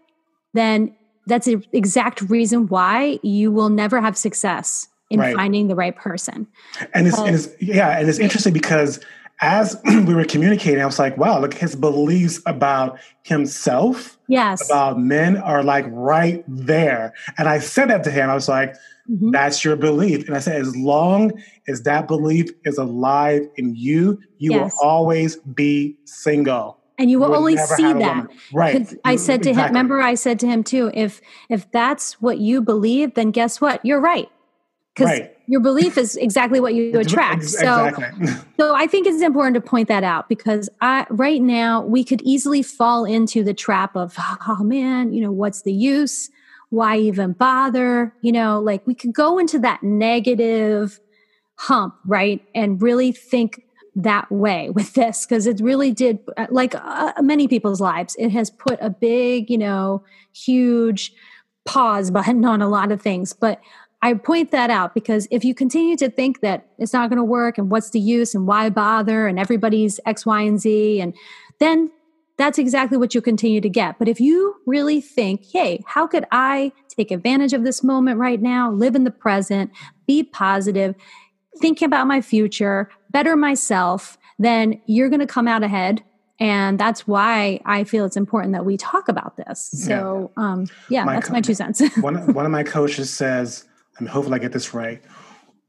then 0.54 0.94
that's 1.26 1.46
the 1.46 1.62
exact 1.72 2.22
reason 2.22 2.66
why 2.68 3.18
you 3.22 3.52
will 3.52 3.68
never 3.68 4.00
have 4.00 4.16
success 4.16 4.88
in 5.11 5.20
right. 5.20 5.35
finding 5.35 5.68
the 5.68 5.74
right 5.74 5.96
person. 5.96 6.46
And 6.94 7.07
it's, 7.07 7.18
and 7.18 7.35
it's 7.35 7.48
yeah, 7.61 7.98
and 7.98 8.09
it's 8.09 8.18
interesting 8.18 8.52
because 8.52 9.00
as 9.40 9.81
we 9.85 10.14
were 10.14 10.24
communicating, 10.24 10.83
I 10.83 10.87
was 10.87 10.98
like, 10.98 11.16
wow, 11.16 11.40
look, 11.40 11.55
his 11.55 11.77
beliefs 11.77 12.40
about 12.46 12.98
himself, 13.22 14.18
yes, 14.29 14.68
about 14.68 14.98
men 14.98 15.37
are 15.37 15.62
like 15.62 15.87
right 15.88 16.44
there. 16.48 17.14
And 17.37 17.48
I 17.48 17.59
said 17.59 17.90
that 17.90 18.05
to 18.05 18.11
him. 18.11 18.31
I 18.31 18.35
was 18.35 18.48
like, 18.48 18.74
mm-hmm. 19.09 19.31
that's 19.31 19.64
your 19.64 19.77
belief. 19.77 20.27
And 20.27 20.37
I 20.37 20.40
said, 20.40 20.61
as 20.61 20.74
long 20.77 21.33
as 21.68 21.83
that 21.83 22.09
belief 22.09 22.51
is 22.64 22.79
alive 22.79 23.42
in 23.57 23.74
you, 23.74 24.18
you 24.38 24.53
yes. 24.53 24.61
will 24.81 24.88
always 24.88 25.37
be 25.37 25.96
single. 26.05 26.79
And 27.01 27.09
you 27.12 27.20
will 27.20 27.33
only 27.37 27.57
see 27.57 27.92
that. 27.92 28.27
Right. 28.53 28.92
I 29.05 29.14
said 29.14 29.44
to 29.44 29.51
exactly. 29.51 29.53
him, 29.53 29.66
remember 29.68 30.01
I 30.01 30.14
said 30.14 30.40
to 30.40 30.48
him 30.48 30.64
too, 30.64 30.90
if 30.94 31.20
if 31.48 31.70
that's 31.70 32.20
what 32.20 32.38
you 32.38 32.61
believe, 32.61 33.14
then 33.14 33.31
guess 33.31 33.61
what? 33.61 33.85
You're 33.85 34.01
right. 34.01 34.29
Because 34.96 35.20
right 35.20 35.38
your 35.49 35.61
belief 35.61 35.97
is 35.97 36.15
exactly 36.17 36.61
what 36.61 36.75
you 36.75 36.99
attract. 37.01 37.45
So, 37.45 37.91
so 38.61 38.75
I 38.75 38.87
think 38.87 39.07
it's 39.07 39.23
important 39.23 39.55
to 39.55 39.63
point 39.63 39.89
that 39.89 40.05
out 40.05 40.29
because 40.29 40.69
I, 40.83 41.07
right 41.09 41.41
now 41.41 41.83
we 41.83 42.05
could 42.05 42.21
easily 42.21 42.63
fall 42.63 43.07
into 43.07 43.43
the 43.43 43.55
trap 43.55 43.97
of, 43.97 44.15
oh 44.47 44.63
man, 44.63 45.15
you 45.15 45.23
know, 45.23 45.33
what's 45.33 45.63
the 45.63 45.73
use? 45.73 46.31
Why 46.69 46.99
even 46.99 47.33
bother? 47.33 48.13
You 48.21 48.33
know, 48.33 48.61
like 48.61 48.87
we 48.87 48.95
could 48.95 49.15
go 49.15 49.39
into 49.39 49.59
that 49.61 49.83
negative 49.83 51.01
hump, 51.55 51.95
right? 52.05 52.45
And 52.55 52.81
really 52.83 53.11
think 53.11 53.63
that 53.97 54.31
way 54.31 54.69
with 54.69 54.93
this 54.93 55.25
because 55.25 55.47
it 55.47 55.61
really 55.61 55.93
did, 55.93 56.19
like 56.51 56.75
uh, 56.75 57.15
many 57.23 57.49
people's 57.49 57.81
lives, 57.81 58.15
it 58.19 58.29
has 58.31 58.51
put 58.51 58.79
a 58.83 58.91
big, 58.91 59.49
you 59.49 59.59
know, 59.59 60.05
huge 60.35 61.15
pause 61.65 62.11
button 62.11 62.45
on 62.45 62.61
a 62.61 62.69
lot 62.69 62.93
of 62.93 63.01
things. 63.01 63.33
But 63.33 63.63
I 64.01 64.15
point 64.15 64.53
that 64.53 64.71
out 64.71 64.95
because 64.95 65.27
if 65.31 65.45
you 65.45 65.55
continue 65.55 65.97
to 65.97 66.09
think 66.09 66.41
that 66.41 66.69
it's 66.79 66.93
not 66.93 67.11
going 67.11 67.17
to 67.17 67.25
work 67.25 67.59
and 67.59 67.71
what's 67.71 67.91
the 67.91 67.99
use 67.99 68.35
and 68.35 68.47
why 68.47 68.71
bother 68.71 69.27
and 69.27 69.39
everybody's 69.39 69.99
X, 70.07 70.25
Y, 70.25 70.41
and 70.43 70.61
Z, 70.61 71.01
and 71.01 71.15
then 71.59 71.91
that's 72.37 72.59
exactly 72.59 72.97
what 72.97 73.15
you 73.15 73.21
continue 73.21 73.61
to 73.61 73.69
get. 73.69 73.99
But 73.99 74.07
if 74.07 74.21
you 74.21 74.55
really 74.67 75.01
think, 75.01 75.45
hey, 75.53 75.83
how 75.87 76.07
could 76.07 76.25
I 76.31 76.73
take 76.89 77.11
advantage 77.11 77.53
of 77.53 77.65
this 77.65 77.83
moment 77.83 78.19
right 78.19 78.41
now, 78.41 78.71
live 78.71 78.95
in 78.95 79.03
the 79.03 79.11
present, 79.11 79.73
be 80.07 80.23
positive, 80.23 80.95
think 81.61 81.83
about 81.83 82.07
my 82.07 82.21
future, 82.21 82.89
better 83.11 83.37
myself, 83.37 84.17
then 84.39 84.81
you're 84.87 85.09
going 85.09 85.21
to 85.21 85.27
come 85.27 85.49
out 85.49 85.65
ahead 85.65 86.05
and 86.41 86.79
that's 86.79 87.07
why 87.07 87.61
I 87.65 87.85
feel 87.85 88.05
it's 88.05 88.17
important 88.17 88.53
that 88.53 88.65
we 88.65 88.77
talk 88.77 89.09
about 89.09 89.37
this. 89.37 89.71
So, 89.73 90.31
yeah, 90.37 90.45
um, 90.45 90.67
yeah 90.89 91.05
my 91.05 91.15
that's 91.15 91.29
co- 91.29 91.33
my 91.33 91.41
two 91.41 91.55
cents. 91.55 91.83
one, 92.01 92.33
one 92.33 92.47
of 92.47 92.53
my 92.53 92.63
coaches 92.63 93.11
says, 93.11 93.65
and 93.99 94.09
hopefully 94.09 94.37
I 94.37 94.39
get 94.39 94.53
this 94.53 94.75
right. 94.75 95.03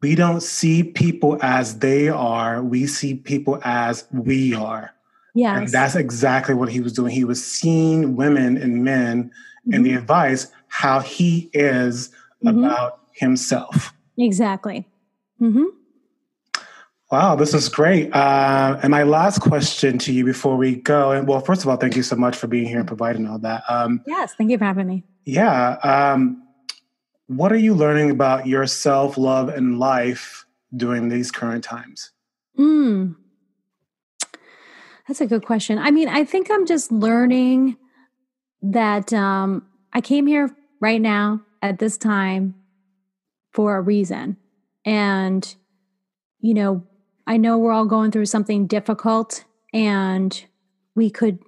We 0.02 0.15
don't 0.15 0.42
see 0.42 0.84
people 0.84 1.38
as 1.42 1.80
they 1.80 2.08
are. 2.10 2.63
We 2.63 2.88
see 2.88 3.15
people 3.15 3.60
as 3.63 4.06
we 4.12 4.54
are. 4.54 4.94
Yeah. 5.36 5.58
And 5.58 5.68
that's 5.68 5.96
exactly 5.96 6.56
what 6.56 6.70
he 6.70 6.80
was 6.80 6.94
doing. 6.94 7.12
He 7.13 7.26
was 7.26 7.46
seeing 7.46 8.15
women 8.15 8.58
and 8.58 8.84
men 8.84 9.26
mm-hmm. 9.26 9.74
and 9.74 9.86
the 9.86 9.94
advice 9.94 10.48
how 10.68 11.00
he 11.00 11.50
is 11.54 12.10
mm-hmm. 12.44 12.63
about 12.63 13.02
himself. 13.12 13.94
Exactly. 14.18 14.88
Mm-hmm. 15.42 15.65
Wow, 17.12 17.36
this 17.36 17.56
is 17.56 17.70
great. 17.70 18.13
Uh, 18.13 18.80
and 18.84 18.92
my 18.92 19.02
last 19.02 19.39
question 19.39 19.98
to 20.00 20.13
you 20.13 20.24
before 20.24 20.58
we 20.58 20.76
go, 20.76 21.12
and 21.12 21.28
well, 21.28 21.39
first 21.39 21.63
of 21.63 21.68
all, 21.68 21.76
thank 21.76 21.96
you 21.96 22.04
so 22.04 22.15
much 22.15 22.36
for 22.38 22.46
being 22.46 22.68
here 22.68 22.78
and 22.78 22.88
providing 22.88 23.28
all 23.28 23.39
that. 23.39 23.63
Um, 23.68 24.04
yes, 24.06 24.36
thank 24.36 24.52
you 24.52 24.60
for 24.60 24.65
having 24.65 24.86
me. 24.86 25.04
Yeah. 25.26 25.78
Um, 25.84 26.44
what 27.30 27.52
are 27.52 27.58
you 27.58 27.76
learning 27.76 28.10
about 28.10 28.48
your 28.48 28.65
self 28.65 29.15
love 29.15 29.50
and 29.50 29.78
life 29.78 30.48
during 30.76 31.10
these 31.10 31.30
current 31.30 31.63
times? 31.63 32.12
Hmm. 32.58 33.12
That's 35.08 35.22
a 35.22 35.28
good 35.28 35.46
question. 35.46 35.78
I 35.78 35.92
mean, 35.92 36.10
I 36.10 36.24
think 36.24 36.50
I'm 36.50 36.65
just 36.65 36.92
learning 36.92 37.78
that 38.63 39.13
um, 39.13 39.68
I 39.94 40.02
came 40.02 40.26
here 40.26 40.50
right 40.82 41.00
now 41.00 41.42
at 41.62 41.78
this 41.78 41.98
time 41.98 42.56
for 43.54 43.78
a 43.78 43.82
reason. 43.82 44.38
And, 44.84 45.56
you 46.39 46.56
know, 46.56 46.84
I 47.28 47.38
know 47.38 47.60
we're 47.60 47.72
all 47.72 47.86
going 47.86 48.10
through 48.10 48.26
something 48.26 48.65
difficult 48.65 49.46
and 49.72 50.46
we 50.96 51.12
could 51.12 51.39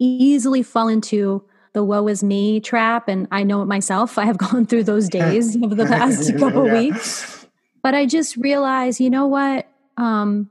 easily 0.00 0.64
fall 0.64 0.88
into 0.88 1.44
the 1.74 1.84
woe 1.84 2.08
is 2.08 2.24
me 2.24 2.60
trap. 2.60 3.08
And 3.08 3.28
I 3.30 3.42
know 3.42 3.60
it 3.62 3.66
myself. 3.66 4.16
I 4.18 4.24
have 4.24 4.38
gone 4.38 4.66
through 4.66 4.84
those 4.84 5.08
days 5.20 5.56
over 5.62 5.74
the 5.74 5.86
past 5.86 6.36
couple 6.38 6.66
yeah. 6.66 6.80
weeks. 6.80 7.46
But 7.82 7.94
I 7.94 8.06
just 8.06 8.36
realized, 8.38 8.98
you 8.98 9.10
know 9.10 9.26
what? 9.26 9.68
Um, 9.98 10.50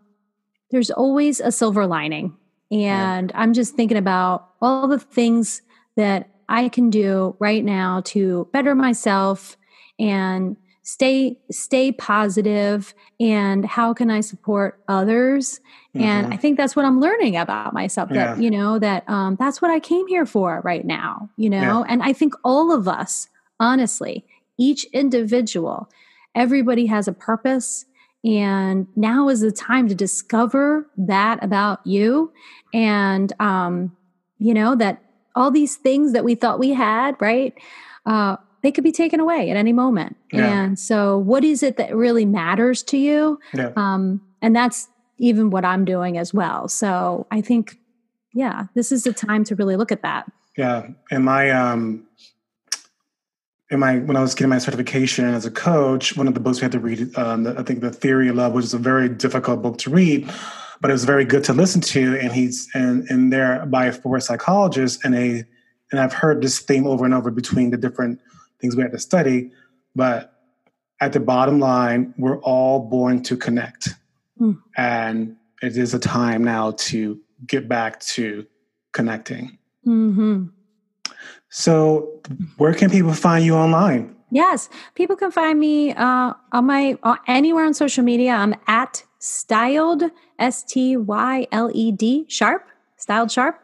there's 0.69 0.91
always 0.91 1.39
a 1.39 1.51
silver 1.51 1.87
lining. 1.87 2.37
And 2.71 3.31
yeah. 3.31 3.39
I'm 3.39 3.53
just 3.53 3.75
thinking 3.75 3.97
about 3.97 4.49
all 4.61 4.87
the 4.87 4.99
things 4.99 5.61
that 5.95 6.29
I 6.47 6.69
can 6.69 6.89
do 6.89 7.35
right 7.39 7.63
now 7.63 8.01
to 8.05 8.47
better 8.51 8.75
myself 8.75 9.57
and 9.99 10.57
stay 10.83 11.37
stay 11.49 11.91
positive 11.93 12.93
and 13.19 13.65
how 13.65 13.93
can 13.93 14.11
i 14.11 14.19
support 14.19 14.81
others 14.89 15.61
mm-hmm. 15.95 16.05
and 16.05 16.33
i 16.33 16.37
think 16.37 16.57
that's 16.57 16.75
what 16.75 16.85
i'm 16.85 16.99
learning 16.99 17.37
about 17.37 17.73
myself 17.73 18.09
yeah. 18.11 18.35
that 18.35 18.41
you 18.41 18.51
know 18.51 18.77
that 18.77 19.09
um, 19.09 19.37
that's 19.39 19.61
what 19.61 19.71
i 19.71 19.79
came 19.79 20.05
here 20.07 20.25
for 20.25 20.61
right 20.63 20.85
now 20.85 21.29
you 21.37 21.49
know 21.49 21.79
yeah. 21.79 21.85
and 21.87 22.03
i 22.03 22.11
think 22.11 22.33
all 22.43 22.71
of 22.71 22.87
us 22.87 23.29
honestly 23.61 24.25
each 24.57 24.83
individual 24.91 25.89
everybody 26.35 26.85
has 26.85 27.07
a 27.07 27.13
purpose 27.13 27.85
and 28.25 28.87
now 28.95 29.29
is 29.29 29.39
the 29.39 29.51
time 29.51 29.87
to 29.87 29.95
discover 29.95 30.85
that 30.97 31.41
about 31.43 31.85
you 31.85 32.31
and 32.73 33.31
um, 33.39 33.95
you 34.37 34.53
know 34.53 34.75
that 34.75 35.01
all 35.35 35.49
these 35.49 35.77
things 35.77 36.11
that 36.11 36.25
we 36.25 36.35
thought 36.35 36.59
we 36.59 36.71
had 36.71 37.15
right 37.21 37.53
uh, 38.05 38.35
they 38.63 38.71
could 38.71 38.83
be 38.83 38.91
taken 38.91 39.19
away 39.19 39.51
at 39.51 39.57
any 39.57 39.73
moment. 39.73 40.15
Yeah. 40.31 40.63
And 40.63 40.79
so, 40.79 41.17
what 41.17 41.43
is 41.43 41.61
it 41.61 41.77
that 41.77 41.95
really 41.95 42.25
matters 42.25 42.81
to 42.83 42.97
you? 42.97 43.39
Yeah. 43.53 43.71
Um, 43.75 44.21
and 44.41 44.55
that's 44.55 44.87
even 45.19 45.49
what 45.49 45.63
I'm 45.63 45.85
doing 45.85 46.17
as 46.17 46.33
well. 46.33 46.67
So, 46.69 47.27
I 47.29 47.41
think, 47.41 47.77
yeah, 48.33 48.65
this 48.73 48.91
is 48.91 49.03
the 49.03 49.13
time 49.13 49.43
to 49.45 49.55
really 49.55 49.75
look 49.75 49.91
at 49.91 50.01
that. 50.01 50.31
Yeah. 50.57 50.87
And 51.11 51.25
my, 51.25 51.51
um, 51.51 52.07
in 53.69 53.79
my 53.79 53.97
when 53.99 54.15
I 54.15 54.21
was 54.21 54.33
getting 54.33 54.49
my 54.49 54.59
certification 54.59 55.25
as 55.25 55.45
a 55.45 55.51
coach, 55.51 56.15
one 56.15 56.27
of 56.27 56.33
the 56.33 56.39
books 56.39 56.59
we 56.59 56.63
had 56.63 56.71
to 56.71 56.79
read, 56.79 57.15
um, 57.17 57.43
the, 57.43 57.59
I 57.59 57.63
think, 57.63 57.81
the 57.81 57.91
Theory 57.91 58.29
of 58.29 58.35
Love, 58.35 58.53
which 58.53 58.65
is 58.65 58.73
a 58.73 58.79
very 58.79 59.09
difficult 59.09 59.61
book 59.61 59.77
to 59.79 59.89
read, 59.89 60.31
but 60.79 60.89
it 60.89 60.93
was 60.93 61.05
very 61.05 61.25
good 61.25 61.43
to 61.45 61.53
listen 61.53 61.81
to. 61.81 62.17
And 62.19 62.31
he's 62.31 62.69
and 62.73 63.09
and 63.09 63.33
there 63.33 63.65
by 63.65 63.91
four 63.91 64.19
psychologists, 64.19 65.03
and 65.03 65.15
a 65.15 65.43
and 65.91 65.99
I've 65.99 66.13
heard 66.13 66.41
this 66.41 66.59
theme 66.59 66.85
over 66.85 67.03
and 67.03 67.13
over 67.13 67.31
between 67.31 67.71
the 67.71 67.77
different 67.77 68.19
things 68.63 68.75
we 68.77 68.81
have 68.81 68.93
to 68.93 68.99
study. 68.99 69.51
But 69.93 70.33
at 71.01 71.11
the 71.11 71.19
bottom 71.19 71.59
line, 71.59 72.13
we're 72.17 72.39
all 72.39 72.79
born 72.79 73.21
to 73.23 73.35
connect. 73.35 73.89
Mm. 74.39 74.57
And 74.77 75.35
it 75.61 75.77
is 75.77 75.93
a 75.93 75.99
time 75.99 76.43
now 76.43 76.71
to 76.71 77.19
get 77.45 77.67
back 77.67 77.99
to 78.15 78.47
connecting. 78.93 79.57
Mm-hmm. 79.85 80.45
So, 81.49 82.21
where 82.57 82.73
can 82.73 82.89
people 82.89 83.13
find 83.13 83.45
you 83.45 83.53
online? 83.53 84.15
Yes, 84.31 84.69
people 84.95 85.15
can 85.15 85.29
find 85.29 85.59
me 85.59 85.91
uh, 85.91 86.33
on 86.51 86.65
my 86.65 86.97
uh, 87.03 87.17
anywhere 87.27 87.65
on 87.65 87.73
social 87.75 88.03
media. 88.03 88.31
I'm 88.31 88.55
at 88.65 89.03
styled 89.19 90.03
S 90.39 90.63
T 90.63 90.97
Y 90.97 91.47
L 91.51 91.69
E 91.73 91.91
D 91.91 92.25
sharp 92.27 92.65
styled 92.97 93.29
sharp. 93.29 93.61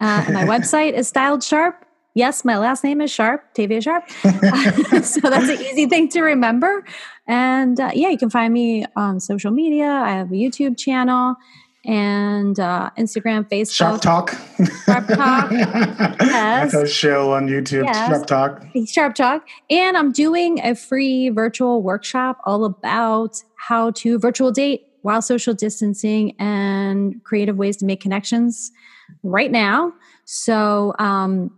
Uh, 0.00 0.24
my 0.30 0.44
website 0.54 0.92
is 0.92 1.08
styled 1.08 1.42
sharp 1.42 1.86
yes, 2.14 2.44
my 2.44 2.58
last 2.58 2.84
name 2.84 3.00
is 3.00 3.10
Sharp, 3.10 3.54
Tavia 3.54 3.80
Sharp. 3.80 4.08
so 5.02 5.20
that's 5.20 5.48
an 5.48 5.60
easy 5.60 5.86
thing 5.86 6.08
to 6.10 6.22
remember. 6.22 6.84
And 7.26 7.78
uh, 7.78 7.90
yeah, 7.94 8.08
you 8.08 8.18
can 8.18 8.30
find 8.30 8.52
me 8.52 8.84
on 8.96 9.20
social 9.20 9.50
media. 9.50 9.86
I 9.86 10.10
have 10.10 10.30
a 10.30 10.34
YouTube 10.34 10.78
channel 10.78 11.36
and 11.84 12.58
uh, 12.60 12.90
Instagram, 12.98 13.48
Facebook. 13.48 13.74
Sharp 13.74 14.02
Talk. 14.02 14.36
Sharp 14.84 15.06
Talk. 15.08 15.50
yes. 15.52 16.18
That's 16.20 16.74
a 16.74 16.86
show 16.86 17.32
on 17.32 17.48
YouTube. 17.48 17.84
Yes. 17.84 18.08
Sharp 18.08 18.26
Talk. 18.26 18.64
Sharp 18.86 19.14
Talk. 19.14 19.48
And 19.70 19.96
I'm 19.96 20.12
doing 20.12 20.60
a 20.60 20.74
free 20.74 21.30
virtual 21.30 21.82
workshop 21.82 22.38
all 22.44 22.64
about 22.64 23.42
how 23.56 23.92
to 23.92 24.18
virtual 24.18 24.50
date 24.50 24.86
while 25.02 25.22
social 25.22 25.54
distancing 25.54 26.34
and 26.38 27.22
creative 27.24 27.56
ways 27.56 27.76
to 27.78 27.86
make 27.86 28.00
connections 28.00 28.70
right 29.22 29.50
now. 29.50 29.92
So 30.26 30.94
um, 30.98 31.50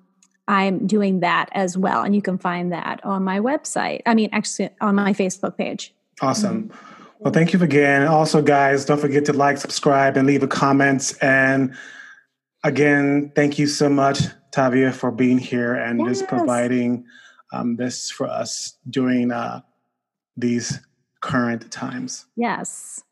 I'm 0.48 0.86
doing 0.86 1.20
that 1.20 1.48
as 1.52 1.78
well. 1.78 2.02
And 2.02 2.14
you 2.14 2.22
can 2.22 2.38
find 2.38 2.72
that 2.72 3.04
on 3.04 3.22
my 3.24 3.38
website. 3.40 4.02
I 4.06 4.14
mean, 4.14 4.28
actually, 4.32 4.70
on 4.80 4.96
my 4.96 5.12
Facebook 5.12 5.56
page. 5.56 5.94
Awesome. 6.20 6.64
Mm-hmm. 6.64 7.02
Well, 7.20 7.32
thank 7.32 7.52
you 7.52 7.62
again. 7.62 8.06
Also, 8.08 8.42
guys, 8.42 8.84
don't 8.84 9.00
forget 9.00 9.24
to 9.26 9.32
like, 9.32 9.58
subscribe, 9.58 10.16
and 10.16 10.26
leave 10.26 10.42
a 10.42 10.48
comment. 10.48 11.14
And 11.22 11.74
again, 12.64 13.30
thank 13.36 13.58
you 13.58 13.68
so 13.68 13.88
much, 13.88 14.22
Tavia, 14.50 14.92
for 14.92 15.12
being 15.12 15.38
here 15.38 15.74
and 15.74 16.00
yes. 16.00 16.08
just 16.08 16.28
providing 16.28 17.04
um, 17.52 17.76
this 17.76 18.10
for 18.10 18.26
us 18.26 18.76
during 18.90 19.30
uh, 19.30 19.60
these 20.36 20.80
current 21.20 21.70
times. 21.70 22.26
Yes. 22.34 23.02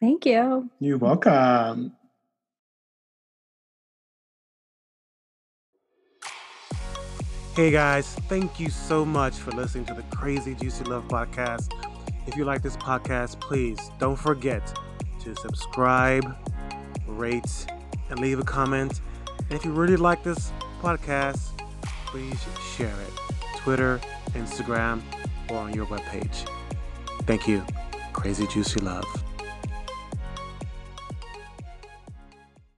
Thank 0.00 0.26
you. 0.26 0.68
You're 0.80 0.98
welcome. 0.98 1.94
Hey 7.54 7.70
guys, 7.70 8.14
thank 8.30 8.58
you 8.58 8.70
so 8.70 9.04
much 9.04 9.34
for 9.34 9.50
listening 9.50 9.84
to 9.84 9.92
the 9.92 10.02
Crazy 10.16 10.54
Juicy 10.54 10.84
Love 10.84 11.06
podcast. 11.08 11.70
If 12.26 12.34
you 12.34 12.46
like 12.46 12.62
this 12.62 12.78
podcast, 12.78 13.42
please 13.42 13.78
don't 13.98 14.16
forget 14.16 14.74
to 15.20 15.36
subscribe, 15.36 16.34
rate, 17.06 17.66
and 18.08 18.20
leave 18.20 18.38
a 18.38 18.42
comment. 18.42 19.02
And 19.38 19.52
if 19.52 19.66
you 19.66 19.72
really 19.72 19.96
like 19.96 20.22
this 20.22 20.50
podcast, 20.80 21.62
please 22.06 22.42
share 22.74 22.88
it. 22.88 23.12
Twitter, 23.58 24.00
Instagram, 24.30 25.02
or 25.50 25.58
on 25.58 25.74
your 25.74 25.84
webpage. 25.84 26.48
Thank 27.26 27.46
you. 27.46 27.62
Crazy 28.14 28.46
Juicy 28.46 28.80
Love. 28.80 29.21